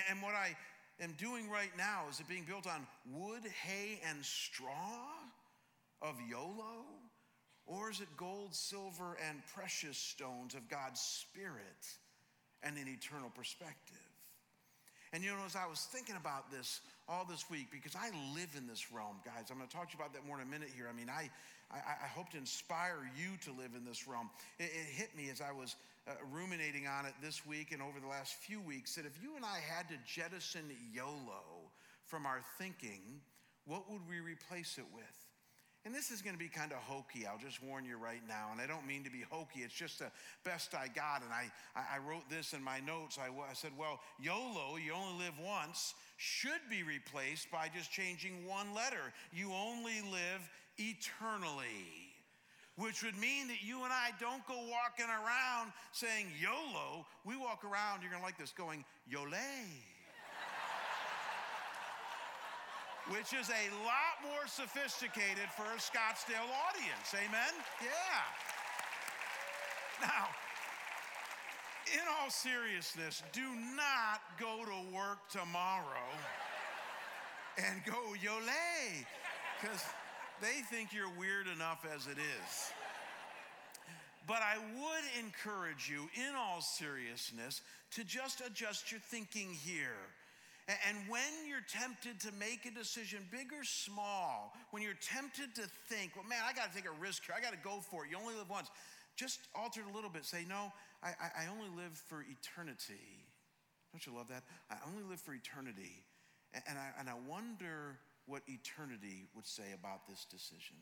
[0.09, 0.55] And what I
[1.01, 2.03] am doing right now?
[2.09, 5.24] Is it being built on wood, hay, and straw
[6.01, 6.85] of YOLO?
[7.67, 11.81] Or is it gold, silver, and precious stones of God's Spirit
[12.61, 13.97] and an eternal perspective?
[15.13, 18.49] And you know, as I was thinking about this all this week, because I live
[18.57, 20.51] in this realm, guys, I'm going to talk to you about that more in a
[20.51, 20.87] minute here.
[20.91, 21.29] I mean, I,
[21.71, 24.29] I, I hope to inspire you to live in this realm.
[24.59, 25.75] It, it hit me as I was
[26.07, 29.35] uh, ruminating on it this week and over the last few weeks that if you
[29.35, 31.71] and I had to jettison YOLO
[32.05, 33.01] from our thinking,
[33.65, 35.24] what would we replace it with?
[35.85, 37.27] And this is going to be kind of hokey.
[37.27, 38.49] I'll just warn you right now.
[38.51, 39.59] And I don't mean to be hokey.
[39.59, 40.09] It's just the
[40.43, 41.21] best I got.
[41.21, 43.19] And I, I wrote this in my notes.
[43.21, 48.47] I, I said, well, YOLO, you only live once, should be replaced by just changing
[48.47, 49.13] one letter.
[49.31, 50.41] You only live
[50.79, 51.85] eternally.
[52.77, 57.05] Which would mean that you and I don't go walking around saying YOLO.
[57.25, 59.29] We walk around, you're to like this, going YOLE
[63.09, 67.13] which is a lot more sophisticated for a Scottsdale audience.
[67.13, 67.53] Amen?
[67.81, 68.23] Yeah.
[70.01, 70.27] Now,
[71.93, 76.09] in all seriousness, do not go to work tomorrow
[77.57, 79.05] and go yole,
[79.61, 79.83] because
[80.41, 82.73] they think you're weird enough as it is.
[84.27, 90.09] But I would encourage you, in all seriousness, to just adjust your thinking here.
[90.67, 95.69] And when you're tempted to make a decision, big or small, when you're tempted to
[95.87, 98.03] think, well, man, I got to take a risk here, I got to go for
[98.03, 98.69] it, you only live once,
[99.15, 100.25] just alter it a little bit.
[100.25, 100.73] Say, no,
[101.03, 103.29] I, I only live for eternity.
[103.93, 104.43] Don't you love that?
[104.71, 106.03] I only live for eternity.
[106.67, 110.77] And I, and I wonder what eternity would say about this decision.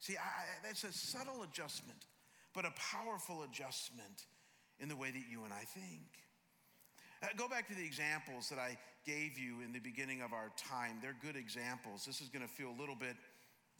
[0.00, 2.06] See, I, that's a subtle adjustment,
[2.52, 4.26] but a powerful adjustment
[4.80, 6.08] in the way that you and I think.
[7.22, 10.50] Uh, go back to the examples that I gave you in the beginning of our
[10.56, 10.96] time.
[11.02, 12.04] They're good examples.
[12.06, 13.16] This is going to feel a little bit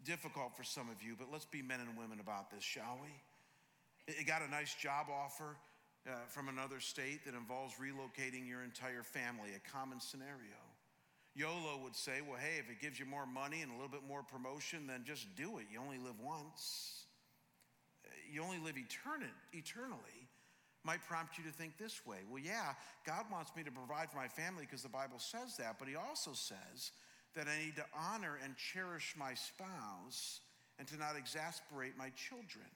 [0.04, 3.08] difficult for some of you, but let's be men and women about this, shall we?
[4.18, 5.56] You got a nice job offer
[6.06, 10.60] uh, from another state that involves relocating your entire family, a common scenario.
[11.34, 14.02] YOLO would say, well, hey, if it gives you more money and a little bit
[14.06, 15.66] more promotion, then just do it.
[15.72, 17.04] You only live once.
[18.04, 20.19] Uh, you only live eternally
[20.84, 22.72] might prompt you to think this way well, yeah,
[23.06, 25.96] God wants me to provide for my family because the Bible says that, but He
[25.96, 26.92] also says
[27.34, 30.40] that I need to honor and cherish my spouse
[30.78, 32.66] and to not exasperate my children.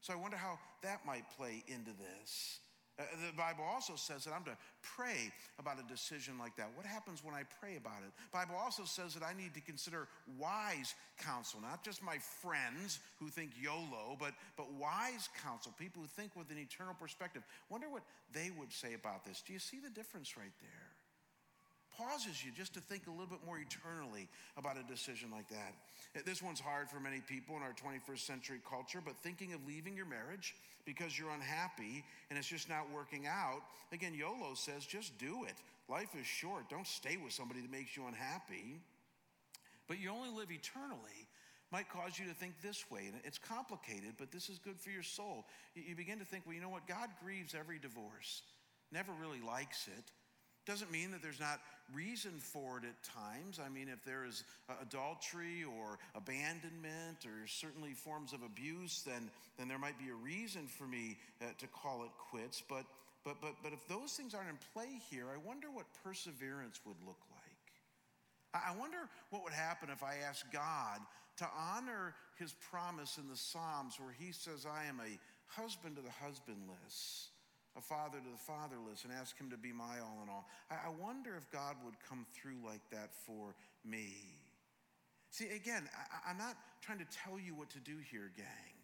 [0.00, 2.60] So I wonder how that might play into this.
[2.98, 5.30] Uh, the Bible also says that I'm to pray
[5.60, 6.68] about a decision like that.
[6.74, 8.10] What happens when I pray about it?
[8.32, 13.28] Bible also says that I need to consider wise counsel, not just my friends who
[13.28, 17.42] think YOLO, but, but wise counsel, people who think with an eternal perspective.
[17.70, 19.42] Wonder what they would say about this.
[19.46, 20.87] Do you see the difference right there?
[21.98, 25.74] Pauses you just to think a little bit more eternally about a decision like that.
[26.24, 29.96] This one's hard for many people in our 21st century culture, but thinking of leaving
[29.96, 30.54] your marriage
[30.86, 35.54] because you're unhappy and it's just not working out, again, YOLO says just do it.
[35.88, 36.68] Life is short.
[36.70, 38.80] Don't stay with somebody that makes you unhappy.
[39.88, 41.26] But you only live eternally
[41.70, 43.06] might cause you to think this way.
[43.06, 45.46] And it's complicated, but this is good for your soul.
[45.74, 46.86] You begin to think, well, you know what?
[46.86, 48.42] God grieves every divorce,
[48.92, 50.04] never really likes it.
[50.68, 51.60] Doesn't mean that there's not
[51.94, 53.58] reason for it at times.
[53.58, 54.44] I mean, if there is
[54.82, 60.66] adultery or abandonment or certainly forms of abuse, then, then there might be a reason
[60.66, 62.62] for me uh, to call it quits.
[62.68, 62.84] But,
[63.24, 67.00] but, but, but if those things aren't in play here, I wonder what perseverance would
[67.06, 68.62] look like.
[68.62, 68.98] I wonder
[69.30, 71.00] what would happen if I asked God
[71.38, 75.18] to honor his promise in the Psalms where he says, I am a
[75.58, 77.28] husband to the husbandless
[77.76, 80.46] a father to the fatherless and ask him to be my all in all.
[80.70, 83.54] I, wonder if God would come through like that for
[83.84, 84.14] me.
[85.30, 88.74] See, again, I, I'm not trying to tell you what to do here, gang.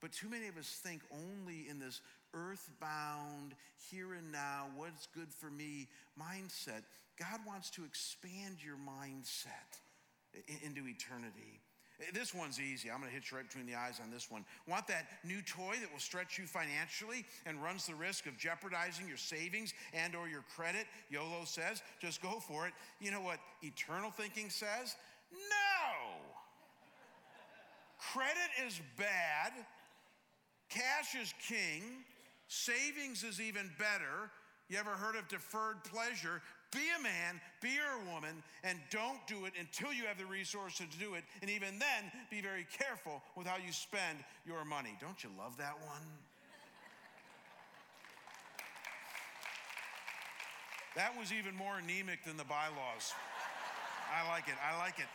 [0.00, 2.00] But too many of us think only in this
[2.34, 3.54] earthbound,
[3.90, 5.88] here and now, what's good for me
[6.20, 6.82] mindset.
[7.18, 9.80] God wants to expand your mindset
[10.62, 11.60] into eternity.
[12.12, 12.90] This one's easy.
[12.90, 14.44] I'm going to hit you right between the eyes on this one.
[14.68, 19.08] Want that new toy that will stretch you financially and runs the risk of jeopardizing
[19.08, 20.86] your savings and or your credit?
[21.08, 22.74] YOLO says, just go for it.
[23.00, 24.94] You know what eternal thinking says?
[25.32, 26.20] No.
[28.12, 29.52] Credit is bad.
[30.68, 31.82] Cash is king.
[32.48, 34.30] Savings is even better.
[34.68, 36.42] You ever heard of deferred pleasure?
[36.76, 40.84] Be a man, be a woman, and don't do it until you have the resources
[40.92, 41.24] to do it.
[41.40, 44.92] And even then, be very careful with how you spend your money.
[45.00, 46.04] Don't you love that one?
[50.96, 53.16] That was even more anemic than the bylaws.
[54.12, 54.60] I like it.
[54.60, 55.08] I like it.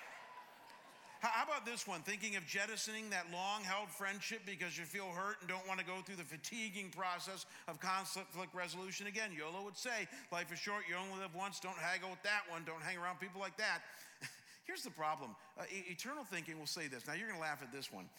[1.22, 2.02] How about this one?
[2.02, 5.86] Thinking of jettisoning that long held friendship because you feel hurt and don't want to
[5.86, 9.06] go through the fatiguing process of conflict resolution.
[9.06, 12.50] Again, YOLO would say, life is short, you only live once, don't haggle with that
[12.50, 13.86] one, don't hang around people like that.
[14.66, 17.06] Here's the problem uh, eternal thinking will say this.
[17.06, 18.10] Now, you're going to laugh at this one.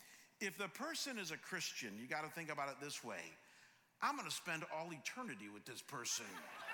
[0.40, 3.34] If the person is a Christian, you got to think about it this way
[4.00, 6.26] I'm going to spend all eternity with this person.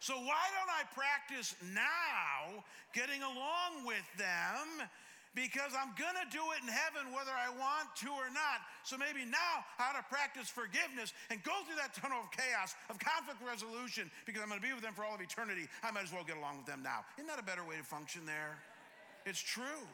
[0.00, 4.88] So why don't I practice now getting along with them?
[5.36, 8.64] Because I'm gonna do it in heaven whether I want to or not.
[8.84, 12.96] So maybe now how to practice forgiveness and go through that tunnel of chaos, of
[12.96, 15.68] conflict resolution, because I'm gonna be with them for all of eternity.
[15.84, 17.04] I might as well get along with them now.
[17.20, 18.56] Isn't that a better way to function there?
[19.28, 19.84] It's true.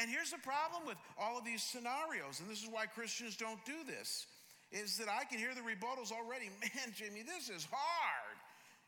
[0.00, 3.62] And here's the problem with all of these scenarios, and this is why Christians don't
[3.66, 4.26] do this,
[4.70, 6.48] is that I can hear the rebuttals already.
[6.62, 8.21] Man, Jamie, this is hard.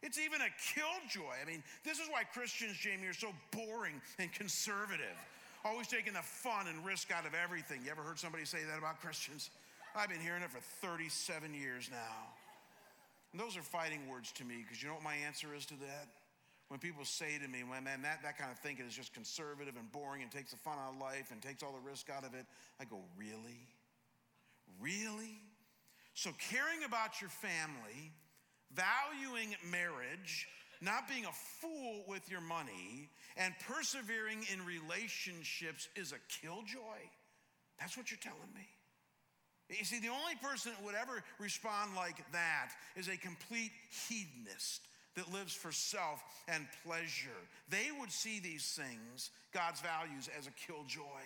[0.05, 1.33] It's even a killjoy.
[1.41, 5.17] I mean, this is why Christians, Jamie, are so boring and conservative,
[5.65, 7.81] always taking the fun and risk out of everything.
[7.83, 9.49] You ever heard somebody say that about Christians?
[9.97, 12.37] I've been hearing it for 37 years now.
[13.33, 15.75] And those are fighting words to me because you know what my answer is to
[15.81, 16.09] that?
[16.69, 19.75] When people say to me, well, man, that, that kind of thinking is just conservative
[19.79, 22.25] and boring and takes the fun out of life and takes all the risk out
[22.25, 22.45] of it,
[22.79, 23.65] I go, really?
[24.81, 25.41] Really?
[26.13, 28.13] So, caring about your family
[28.75, 30.49] valuing marriage,
[30.81, 37.03] not being a fool with your money, and persevering in relationships is a killjoy.
[37.81, 38.69] That's what you're telling me.
[39.71, 43.73] You see, the only person that would ever respond like that is a complete
[44.09, 44.83] hedonist
[45.17, 47.41] that lives for self and pleasure.
[47.71, 51.25] They would see these things, God's values, as a killjoy.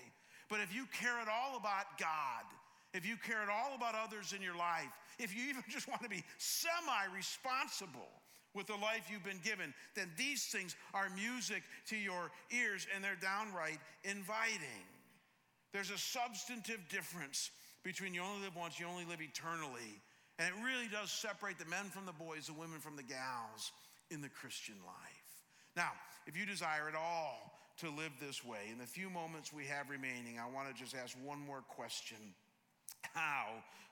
[0.49, 2.45] But if you care at all about God,
[2.95, 6.03] if you care at all about others in your life, if you even just want
[6.03, 8.09] to be semi responsible
[8.55, 13.05] with the life you've been given, then these things are music to your ears and
[13.05, 14.87] they're downright inviting.
[15.73, 17.51] There's a substantive difference
[17.85, 20.01] between you only live once, you only live eternally.
[20.39, 23.73] And it really does separate the men from the boys, the women from the gals
[24.11, 25.29] in the Christian life.
[25.77, 25.91] Now,
[26.27, 29.91] if you desire at all to live this way, in the few moments we have
[29.91, 32.17] remaining, I want to just ask one more question.
[33.15, 33.47] How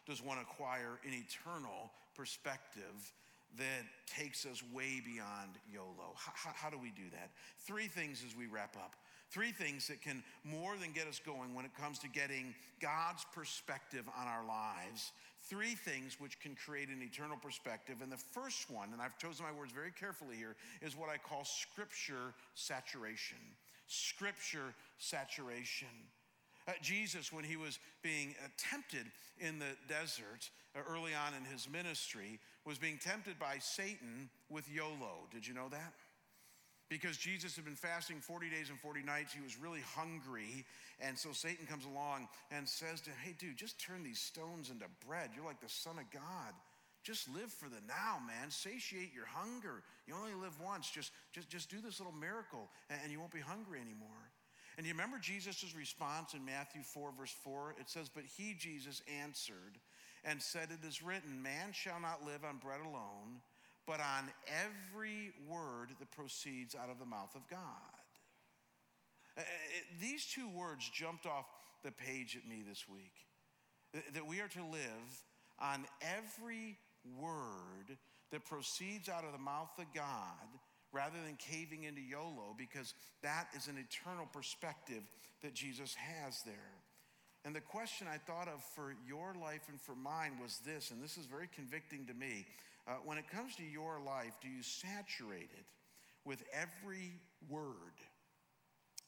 [0.07, 3.13] does one acquire an eternal perspective
[3.59, 6.15] that takes us way beyond YOLO?
[6.17, 7.31] How, how, do we do that?
[7.67, 8.95] Three things as we wrap up.
[9.31, 13.27] Three things that can more than get us going when it comes to getting God's
[13.35, 15.13] perspective on our lives.
[15.49, 17.97] Three things which can create an eternal perspective.
[18.03, 21.17] And the first one, and I've chosen my words very carefully here, is what I
[21.19, 23.39] call scripture saturation.
[23.89, 25.89] Scripture saturation.
[26.69, 29.07] Uh, Jesus, when he was being tempted
[29.39, 34.69] in the desert uh, early on in his ministry, was being tempted by Satan with
[34.69, 35.29] YOLO.
[35.33, 35.95] Did you know that?
[36.89, 40.65] Because Jesus had been fasting 40 days and 40 nights, he was really hungry.
[41.01, 44.71] And so Satan comes along and says to him, Hey, dude, just turn these stones
[44.71, 45.31] into bread.
[45.35, 46.55] You're like the Son of God.
[47.03, 48.51] Just live for the now, man.
[48.51, 49.83] Satiate your hunger.
[50.07, 50.91] You only live once.
[50.91, 54.31] Just, just, just do this little miracle and you won't be hungry anymore.
[54.77, 57.77] And you remember Jesus' response in Matthew 4, verse 4?
[57.81, 59.79] It says, But he, Jesus, answered
[60.25, 63.41] and said, It is written, Man shall not live on bread alone,
[63.87, 67.61] but on every word that proceeds out of the mouth of God.
[69.39, 69.43] Uh,
[70.01, 71.47] these two words jumped off
[71.83, 73.13] the page at me this week
[74.13, 75.23] that we are to live
[75.59, 76.77] on every
[77.19, 77.97] word
[78.31, 80.49] that proceeds out of the mouth of God
[80.93, 85.03] rather than caving into YOLO because that is an eternal perspective
[85.43, 86.75] that Jesus has there.
[87.45, 91.03] And the question I thought of for your life and for mine was this, and
[91.03, 92.47] this is very convicting to me.
[92.89, 95.67] Uh, when it comes to your life, do you saturate it
[96.25, 97.13] with every
[97.49, 97.95] word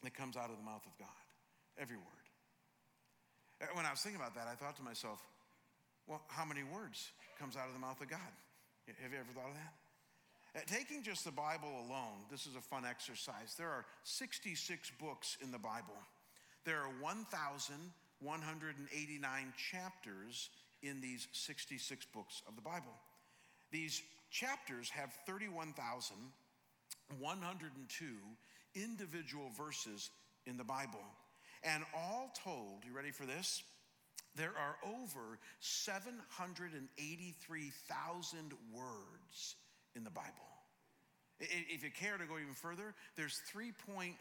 [0.04, 1.08] that comes out of the mouth of God?
[1.78, 2.26] Every word.
[3.60, 5.18] Uh, when I was thinking about that, I thought to myself,
[6.06, 8.32] well, how many words comes out of the mouth of God?
[8.86, 9.74] Have you ever thought of that?
[10.56, 13.54] Uh, taking just the Bible alone, this is a fun exercise.
[13.56, 15.98] There are 66 books in the Bible.
[16.64, 20.48] There are 1,189 chapters
[20.82, 22.94] in these 66 books of the Bible.
[23.70, 28.04] These chapters have 31,102
[28.74, 30.10] individual verses
[30.46, 31.04] in the Bible.
[31.62, 33.62] And all told, you ready for this?
[34.34, 39.56] There are over 783,000 words
[39.98, 40.32] in the Bible.
[41.40, 44.14] If you care to go even further, there's 3.1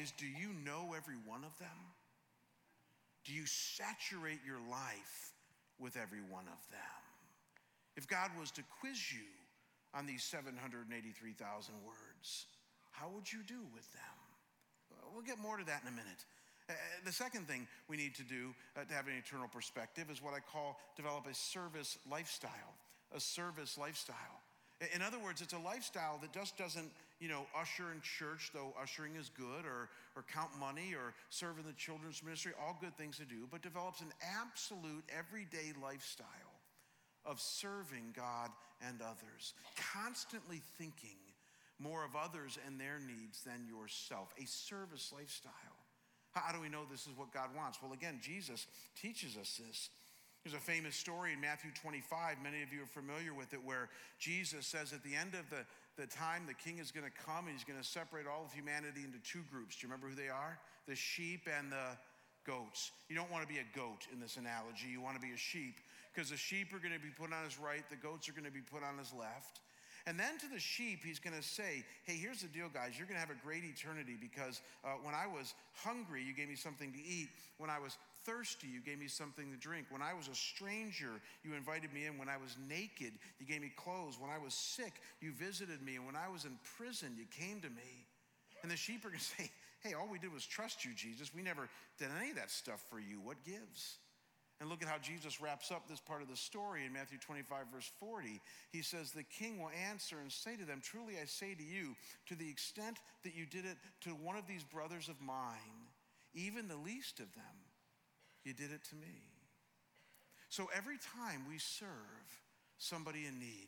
[0.00, 1.92] is do you know every one of them?
[3.24, 5.32] Do you saturate your life
[5.78, 7.02] with every one of them?
[7.96, 9.28] If God was to quiz you
[9.94, 12.46] on these 783,000 words,
[12.90, 14.16] how would you do with them?
[15.12, 16.24] We'll get more to that in a minute.
[16.68, 16.74] Uh,
[17.04, 20.32] the second thing we need to do uh, to have an eternal perspective is what
[20.34, 22.76] I call develop a service lifestyle.
[23.14, 24.41] A service lifestyle.
[24.94, 28.74] In other words, it's a lifestyle that just doesn't, you know, usher in church, though
[28.80, 32.96] ushering is good, or, or count money, or serve in the children's ministry, all good
[32.96, 36.26] things to do, but develops an absolute everyday lifestyle
[37.24, 38.50] of serving God
[38.86, 39.54] and others,
[39.94, 41.18] constantly thinking
[41.78, 45.52] more of others and their needs than yourself, a service lifestyle.
[46.32, 47.78] How do we know this is what God wants?
[47.82, 48.66] Well, again, Jesus
[49.00, 49.90] teaches us this.
[50.44, 52.42] There's a famous story in Matthew 25.
[52.42, 53.88] Many of you are familiar with it, where
[54.18, 55.62] Jesus says at the end of the,
[55.94, 58.52] the time, the king is going to come and he's going to separate all of
[58.52, 59.76] humanity into two groups.
[59.78, 60.58] Do you remember who they are?
[60.88, 61.94] The sheep and the
[62.42, 62.90] goats.
[63.08, 64.90] You don't want to be a goat in this analogy.
[64.90, 65.78] You want to be a sheep
[66.10, 68.44] because the sheep are going to be put on his right, the goats are going
[68.44, 69.62] to be put on his left.
[70.06, 72.98] And then to the sheep, he's going to say, Hey, here's the deal, guys.
[72.98, 76.48] You're going to have a great eternity because uh, when I was hungry, you gave
[76.48, 77.28] me something to eat.
[77.58, 79.86] When I was thirsty, you gave me something to drink.
[79.90, 82.18] When I was a stranger, you invited me in.
[82.18, 84.18] When I was naked, you gave me clothes.
[84.20, 85.96] When I was sick, you visited me.
[85.96, 88.06] And when I was in prison, you came to me.
[88.62, 89.50] And the sheep are going to say,
[89.82, 91.34] Hey, all we did was trust you, Jesus.
[91.34, 93.20] We never did any of that stuff for you.
[93.20, 93.98] What gives?
[94.62, 97.64] And look at how Jesus wraps up this part of the story in Matthew 25,
[97.74, 98.40] verse 40.
[98.70, 101.96] He says, The king will answer and say to them, Truly I say to you,
[102.26, 105.90] to the extent that you did it to one of these brothers of mine,
[106.34, 107.42] even the least of them,
[108.44, 109.32] you did it to me.
[110.48, 111.88] So every time we serve
[112.78, 113.66] somebody in need,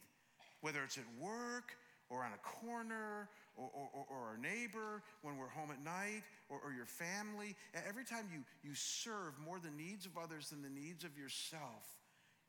[0.60, 1.74] whether it's at work
[2.08, 6.58] or on a corner or, or, or, our neighbor when we're home at night or,
[6.64, 7.54] or your family.
[7.88, 11.86] Every time you, you serve more the needs of others than the needs of yourself,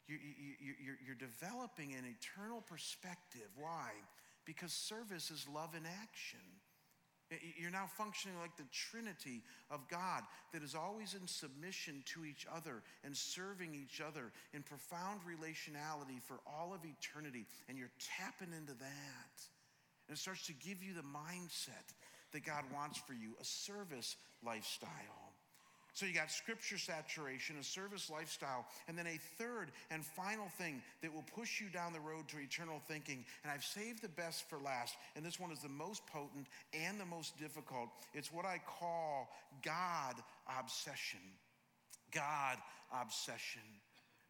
[0.07, 3.49] you, you, you, you're developing an eternal perspective.
[3.57, 3.89] Why?
[4.45, 6.45] Because service is love in action.
[7.57, 9.41] You're now functioning like the Trinity
[9.71, 10.21] of God
[10.53, 16.21] that is always in submission to each other and serving each other in profound relationality
[16.21, 17.47] for all of eternity.
[17.67, 17.89] And you're
[18.19, 19.54] tapping into that.
[20.07, 21.93] And it starts to give you the mindset
[22.33, 25.33] that God wants for you a service lifestyle.
[25.95, 30.81] So you got scripture saturation, a service lifestyle, and then a third and final thing
[31.01, 33.23] that will push you down the road to eternal thinking.
[33.43, 36.99] And I've saved the best for last, and this one is the most potent and
[36.99, 37.87] the most difficult.
[38.13, 39.29] It's what I call
[39.63, 40.15] God
[40.59, 41.21] obsession.
[42.11, 42.57] God
[42.93, 43.61] obsession.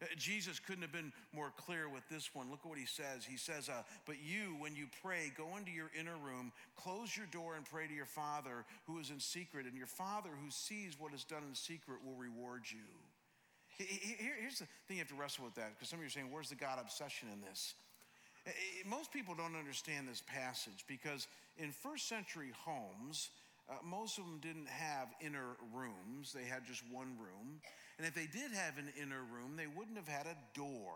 [0.02, 2.50] Uh, Jesus couldn't have been more clear with this one.
[2.50, 3.24] Look at what he says.
[3.24, 7.26] He says, uh, But you, when you pray, go into your inner room, close your
[7.26, 10.98] door, and pray to your Father who is in secret, and your Father who sees
[10.98, 12.84] what is done in secret will reward you.
[13.78, 16.28] Here's the thing you have to wrestle with that, because some of you are saying,
[16.30, 17.74] Where's the God obsession in this?
[18.46, 21.26] Uh, uh, most people don't understand this passage because
[21.58, 23.30] in first century homes,
[23.68, 27.60] uh, most of them didn't have inner rooms, they had just one room.
[27.98, 30.94] And if they did have an inner room, they wouldn't have had a door.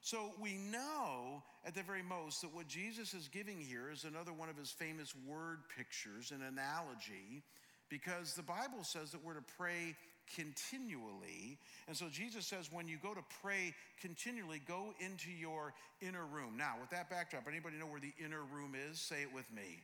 [0.00, 4.32] So we know at the very most that what Jesus is giving here is another
[4.32, 7.42] one of his famous word pictures, an analogy,
[7.88, 9.96] because the Bible says that we're to pray
[10.36, 11.58] continually.
[11.88, 16.56] And so Jesus says, when you go to pray continually, go into your inner room.
[16.56, 19.00] Now, with that backdrop, anybody know where the inner room is?
[19.00, 19.82] Say it with me.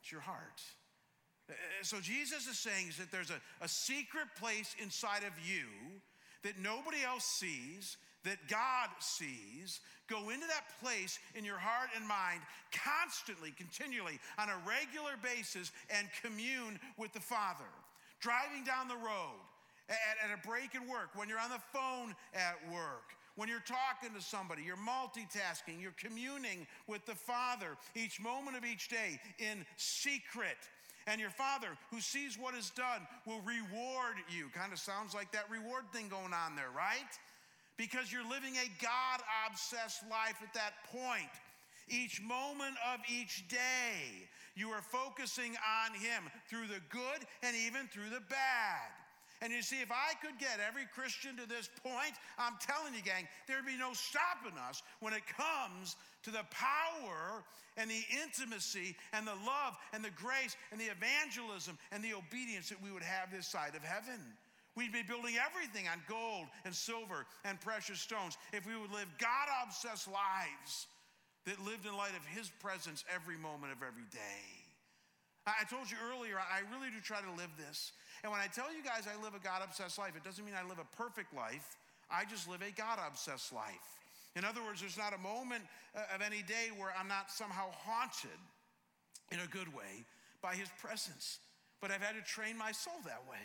[0.00, 0.62] It's your heart.
[1.48, 5.66] Uh, so Jesus is saying is that there's a, a secret place inside of you
[6.42, 9.80] that nobody else sees, that God sees.
[10.08, 12.40] Go into that place in your heart and mind
[12.72, 17.70] constantly, continually, on a regular basis, and commune with the Father.
[18.20, 19.38] Driving down the road,
[19.88, 23.60] at, at a break in work, when you're on the phone at work, when you're
[23.60, 29.20] talking to somebody, you're multitasking, you're communing with the Father each moment of each day
[29.38, 30.56] in secret.
[31.06, 34.48] And your Father who sees what is done will reward you.
[34.52, 37.12] Kind of sounds like that reward thing going on there, right?
[37.76, 41.30] Because you're living a God obsessed life at that point.
[41.88, 44.26] Each moment of each day,
[44.56, 48.90] you are focusing on Him through the good and even through the bad.
[49.42, 53.02] And you see, if I could get every Christian to this point, I'm telling you,
[53.02, 55.96] gang, there'd be no stopping us when it comes
[56.26, 57.46] to the power
[57.78, 62.68] and the intimacy and the love and the grace and the evangelism and the obedience
[62.68, 64.18] that we would have this side of heaven.
[64.74, 69.06] We'd be building everything on gold and silver and precious stones if we would live
[69.18, 70.90] God obsessed lives
[71.46, 74.42] that lived in light of His presence every moment of every day.
[75.46, 77.92] I told you earlier, I really do try to live this.
[78.24, 80.58] And when I tell you guys I live a God obsessed life, it doesn't mean
[80.58, 81.78] I live a perfect life.
[82.10, 83.96] I just live a God obsessed life.
[84.36, 85.64] In other words, there's not a moment
[85.96, 88.38] uh, of any day where I'm not somehow haunted
[89.32, 90.04] in a good way
[90.42, 91.40] by His presence.
[91.80, 93.42] But I've had to train my soul that way.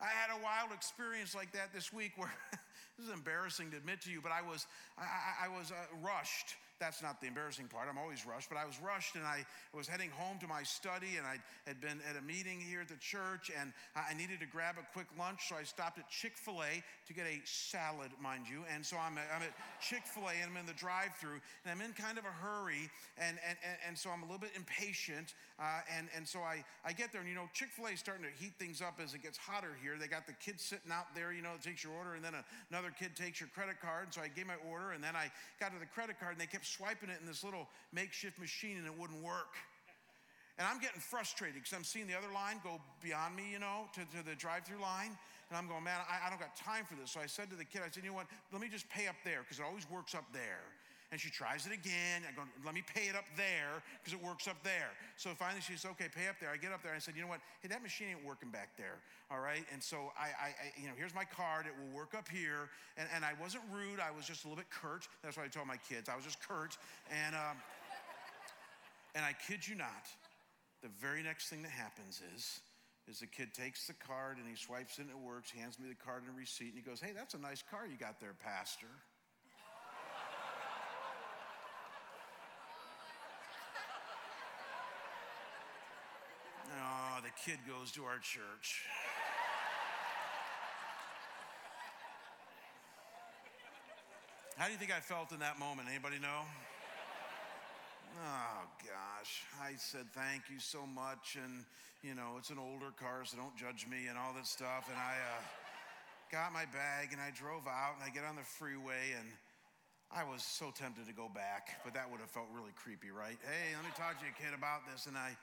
[0.00, 2.32] I had a wild experience like that this week where
[2.98, 4.66] this is embarrassing to admit to you, but I was
[4.98, 7.88] I, I was uh, rushed that's not the embarrassing part.
[7.88, 11.16] I'm always rushed, but I was rushed and I was heading home to my study
[11.16, 14.46] and I had been at a meeting here at the church and I needed to
[14.46, 15.48] grab a quick lunch.
[15.48, 18.68] So I stopped at Chick fil A to get a salad, mind you.
[18.68, 21.40] And so I'm at, I'm at Chick fil A and I'm in the drive through
[21.64, 22.92] and I'm in kind of a hurry.
[23.16, 25.32] And, and, and, and so I'm a little bit impatient.
[25.56, 28.00] Uh, and, and so I, I get there and, you know, Chick fil A is
[28.04, 29.96] starting to heat things up as it gets hotter here.
[29.96, 32.36] They got the kids sitting out there, you know, it takes your order and then
[32.68, 34.12] another kid takes your credit card.
[34.12, 36.50] So I gave my order and then I got to the credit card and they
[36.50, 39.54] kept swiping it in this little makeshift machine and it wouldn't work.
[40.58, 43.90] And I'm getting frustrated because I'm seeing the other line go beyond me, you know,
[43.94, 45.10] to, to the drive through line.
[45.50, 47.10] And I'm going, man, I, I, don't got time for this.
[47.10, 49.06] So I said to the kid, I said, you know what, let me just pay
[49.06, 50.62] up there because it always works up there.
[51.14, 52.26] And she tries it again.
[52.26, 54.90] I go, let me pay it up there because it works up there.
[55.14, 56.50] So finally she says, okay, pay up there.
[56.50, 56.90] I get up there.
[56.90, 57.38] I said, you know what?
[57.62, 58.98] Hey, that machine ain't working back there.
[59.30, 59.62] All right.
[59.70, 61.70] And so I, I, I you know, here's my card.
[61.70, 62.66] It will work up here.
[62.98, 64.02] And, and I wasn't rude.
[64.02, 65.06] I was just a little bit curt.
[65.22, 66.10] That's what I told my kids.
[66.10, 66.74] I was just curt.
[67.06, 67.62] And, um,
[69.14, 70.10] and I kid you not,
[70.82, 72.58] the very next thing that happens is,
[73.06, 75.86] is the kid takes the card and he swipes it and it works, hands me
[75.86, 78.18] the card and a receipt, and he goes, Hey, that's a nice car you got
[78.18, 78.90] there, Pastor.
[86.74, 88.84] Oh, the kid goes to our church.
[94.56, 95.88] How do you think I felt in that moment?
[95.90, 96.46] Anybody know?
[98.14, 101.66] Oh gosh, I said thank you so much, and
[102.06, 104.86] you know it's an older car, so don't judge me and all that stuff.
[104.86, 105.42] And I uh,
[106.30, 109.26] got my bag and I drove out, and I get on the freeway, and
[110.14, 113.34] I was so tempted to go back, but that would have felt really creepy, right?
[113.42, 115.10] Hey, let me talk to you, kid, about this.
[115.10, 115.34] And I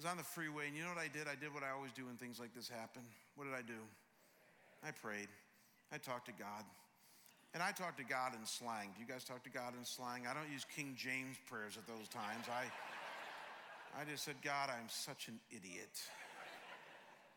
[0.00, 1.28] was on the freeway, and you know what I did?
[1.28, 3.04] I did what I always do when things like this happen.
[3.36, 3.76] What did I do?
[4.80, 5.28] I prayed.
[5.92, 6.64] I talked to God.
[7.52, 8.96] And I talked to God in slang.
[8.96, 10.24] Do you guys talk to God in slang?
[10.24, 12.48] I don't use King James prayers at those times.
[12.48, 12.64] I,
[13.92, 15.92] I just said, God, I'm such an idiot.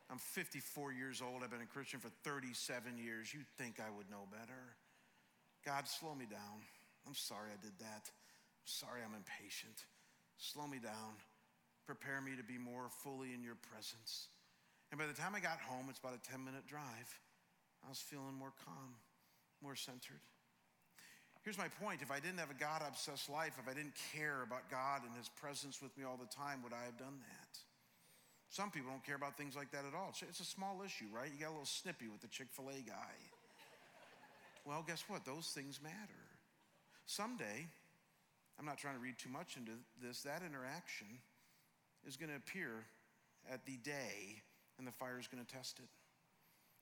[0.07, 1.43] I'm 54 years old.
[1.43, 3.35] I've been a Christian for 37 years.
[3.35, 4.71] You'd think I would know better.
[5.67, 6.63] God, slow me down.
[7.03, 8.07] I'm sorry I did that.
[8.07, 9.83] I'm sorry I'm impatient.
[10.39, 11.19] Slow me down.
[11.85, 14.27] Prepare me to be more fully in your presence.
[14.91, 17.09] And by the time I got home, it's about a 10 minute drive.
[17.83, 18.95] I was feeling more calm,
[19.61, 20.23] more centered.
[21.43, 24.43] Here's my point if I didn't have a God obsessed life, if I didn't care
[24.47, 27.51] about God and His presence with me all the time, would I have done that?
[28.47, 30.13] Some people don't care about things like that at all.
[30.21, 31.27] It's a small issue, right?
[31.27, 33.17] You got a little snippy with the Chick fil A guy.
[34.63, 35.25] Well, guess what?
[35.25, 36.23] Those things matter.
[37.05, 37.67] Someday,
[38.57, 41.07] I'm not trying to read too much into this, that interaction
[42.07, 42.85] is going to appear
[43.51, 44.41] at the day,
[44.77, 45.89] and the fire is going to test it.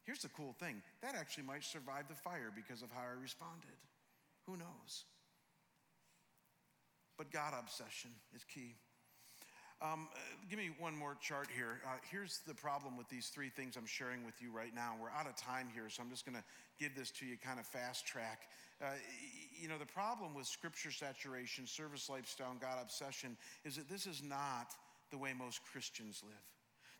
[0.03, 3.77] Here's the cool thing that actually might survive the fire because of how I responded.
[4.47, 5.05] Who knows?
[7.17, 8.75] But God obsession is key.
[9.81, 11.81] Um, uh, give me one more chart here.
[11.85, 14.93] Uh, here's the problem with these three things I'm sharing with you right now.
[15.01, 16.43] We're out of time here, so I'm just going to
[16.79, 18.41] give this to you kind of fast track.
[18.79, 18.85] Uh,
[19.59, 24.05] you know, the problem with scripture saturation, service lifestyle, and God obsession is that this
[24.05, 24.73] is not
[25.11, 26.33] the way most Christians live.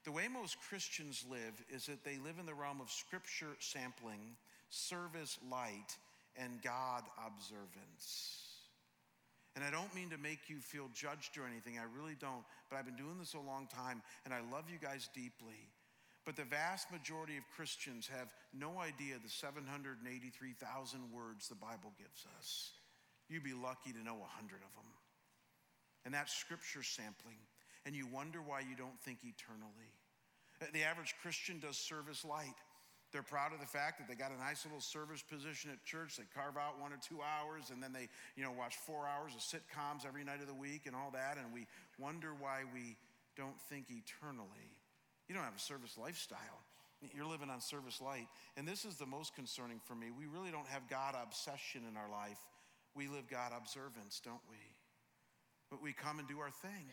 [0.04, 4.36] The way most Christians live is that they live in the realm of scripture sampling,
[4.70, 5.98] service light,
[6.36, 8.52] and God observance.
[9.56, 12.44] And I don't mean to make you feel judged or anything, I really don't.
[12.70, 15.68] But I've been doing this a long time, and I love you guys deeply.
[16.26, 22.26] But the vast majority of Christians have no idea the 783,000 words the Bible gives
[22.38, 22.72] us.
[23.28, 24.92] You'd be lucky to know 100 of them.
[26.06, 27.38] And that's scripture sampling.
[27.86, 29.92] And you wonder why you don't think eternally.
[30.62, 32.56] Uh, the average Christian does service light.
[33.12, 36.16] They're proud of the fact that they got a nice little service position at church.
[36.16, 38.08] They carve out one or two hours and then they,
[38.38, 41.38] you know, watch four hours of sitcoms every night of the week and all that.
[41.38, 41.68] And we
[42.00, 42.96] wonder why we
[43.36, 44.72] don't think eternally.
[45.28, 46.64] You don't have a service lifestyle.
[47.16, 48.28] You're living on service light.
[48.56, 50.08] And this is the most concerning for me.
[50.12, 52.40] We really don't have God obsession in our life.
[52.96, 54.58] We live God observance, don't we?
[55.70, 56.92] But we come and do our thing.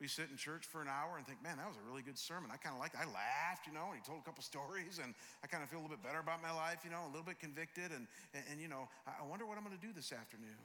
[0.00, 2.18] We sit in church for an hour and think, man, that was a really good
[2.18, 2.50] sermon.
[2.50, 3.00] I kind of liked it.
[3.02, 5.78] I laughed, you know, and he told a couple stories, and I kind of feel
[5.78, 7.94] a little bit better about my life, you know, a little bit convicted.
[7.94, 10.58] And, and, and you know, I wonder what I'm going to do this afternoon.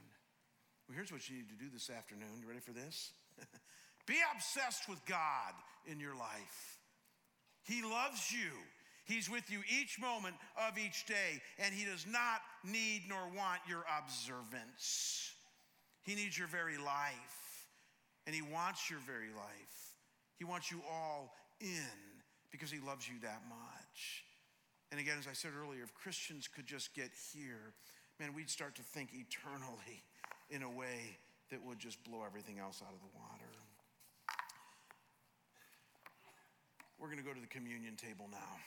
[0.88, 2.42] Well, here's what you need to do this afternoon.
[2.42, 3.14] You ready for this?
[4.10, 5.54] Be obsessed with God
[5.86, 6.82] in your life.
[7.62, 8.50] He loves you.
[9.06, 13.62] He's with you each moment of each day, and He does not need nor want
[13.68, 15.34] your observance.
[16.04, 17.49] He needs your very life
[18.30, 19.96] and He wants your very life.
[20.38, 21.90] He wants you all in
[22.52, 24.24] because He loves you that much.
[24.92, 27.74] And again, as I said earlier, if Christians could just get here,
[28.20, 30.04] man, we'd start to think eternally
[30.52, 31.18] in a way
[31.50, 33.50] that would just blow everything else out of the water.
[37.00, 38.62] We're going to go to the communion table now,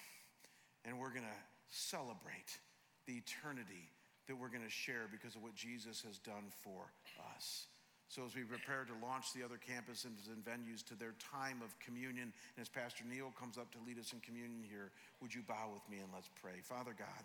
[0.84, 1.40] and we're going to
[1.70, 2.58] celebrate
[3.06, 3.92] the eternity
[4.26, 6.90] that we're going to share because of what Jesus has done for
[7.36, 7.68] us.
[8.12, 11.72] So, as we prepare to launch the other campuses and venues to their time of
[11.80, 14.92] communion, and as Pastor Neil comes up to lead us in communion here,
[15.24, 16.60] would you bow with me and let's pray?
[16.60, 17.24] Father God,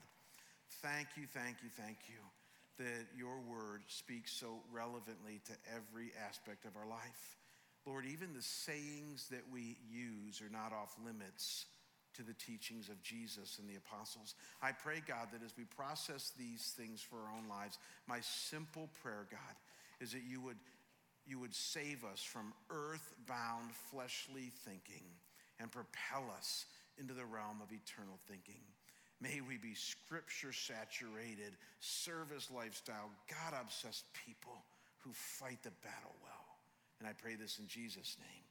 [0.80, 2.24] thank you, thank you, thank you
[2.80, 7.36] that your word speaks so relevantly to every aspect of our life.
[7.86, 11.66] Lord, even the sayings that we use are not off limits
[12.16, 14.36] to the teachings of Jesus and the apostles.
[14.64, 17.78] I pray, God, that as we process these things for our own lives,
[18.08, 19.56] my simple prayer, God,
[20.00, 20.58] is that you would
[21.28, 25.04] you would save us from earthbound fleshly thinking
[25.60, 26.66] and propel us
[27.00, 28.62] into the realm of eternal thinking.
[29.20, 34.64] May we be scripture saturated, service lifestyle, God obsessed people
[35.00, 36.46] who fight the battle well.
[37.00, 38.44] And I pray this in Jesus' name.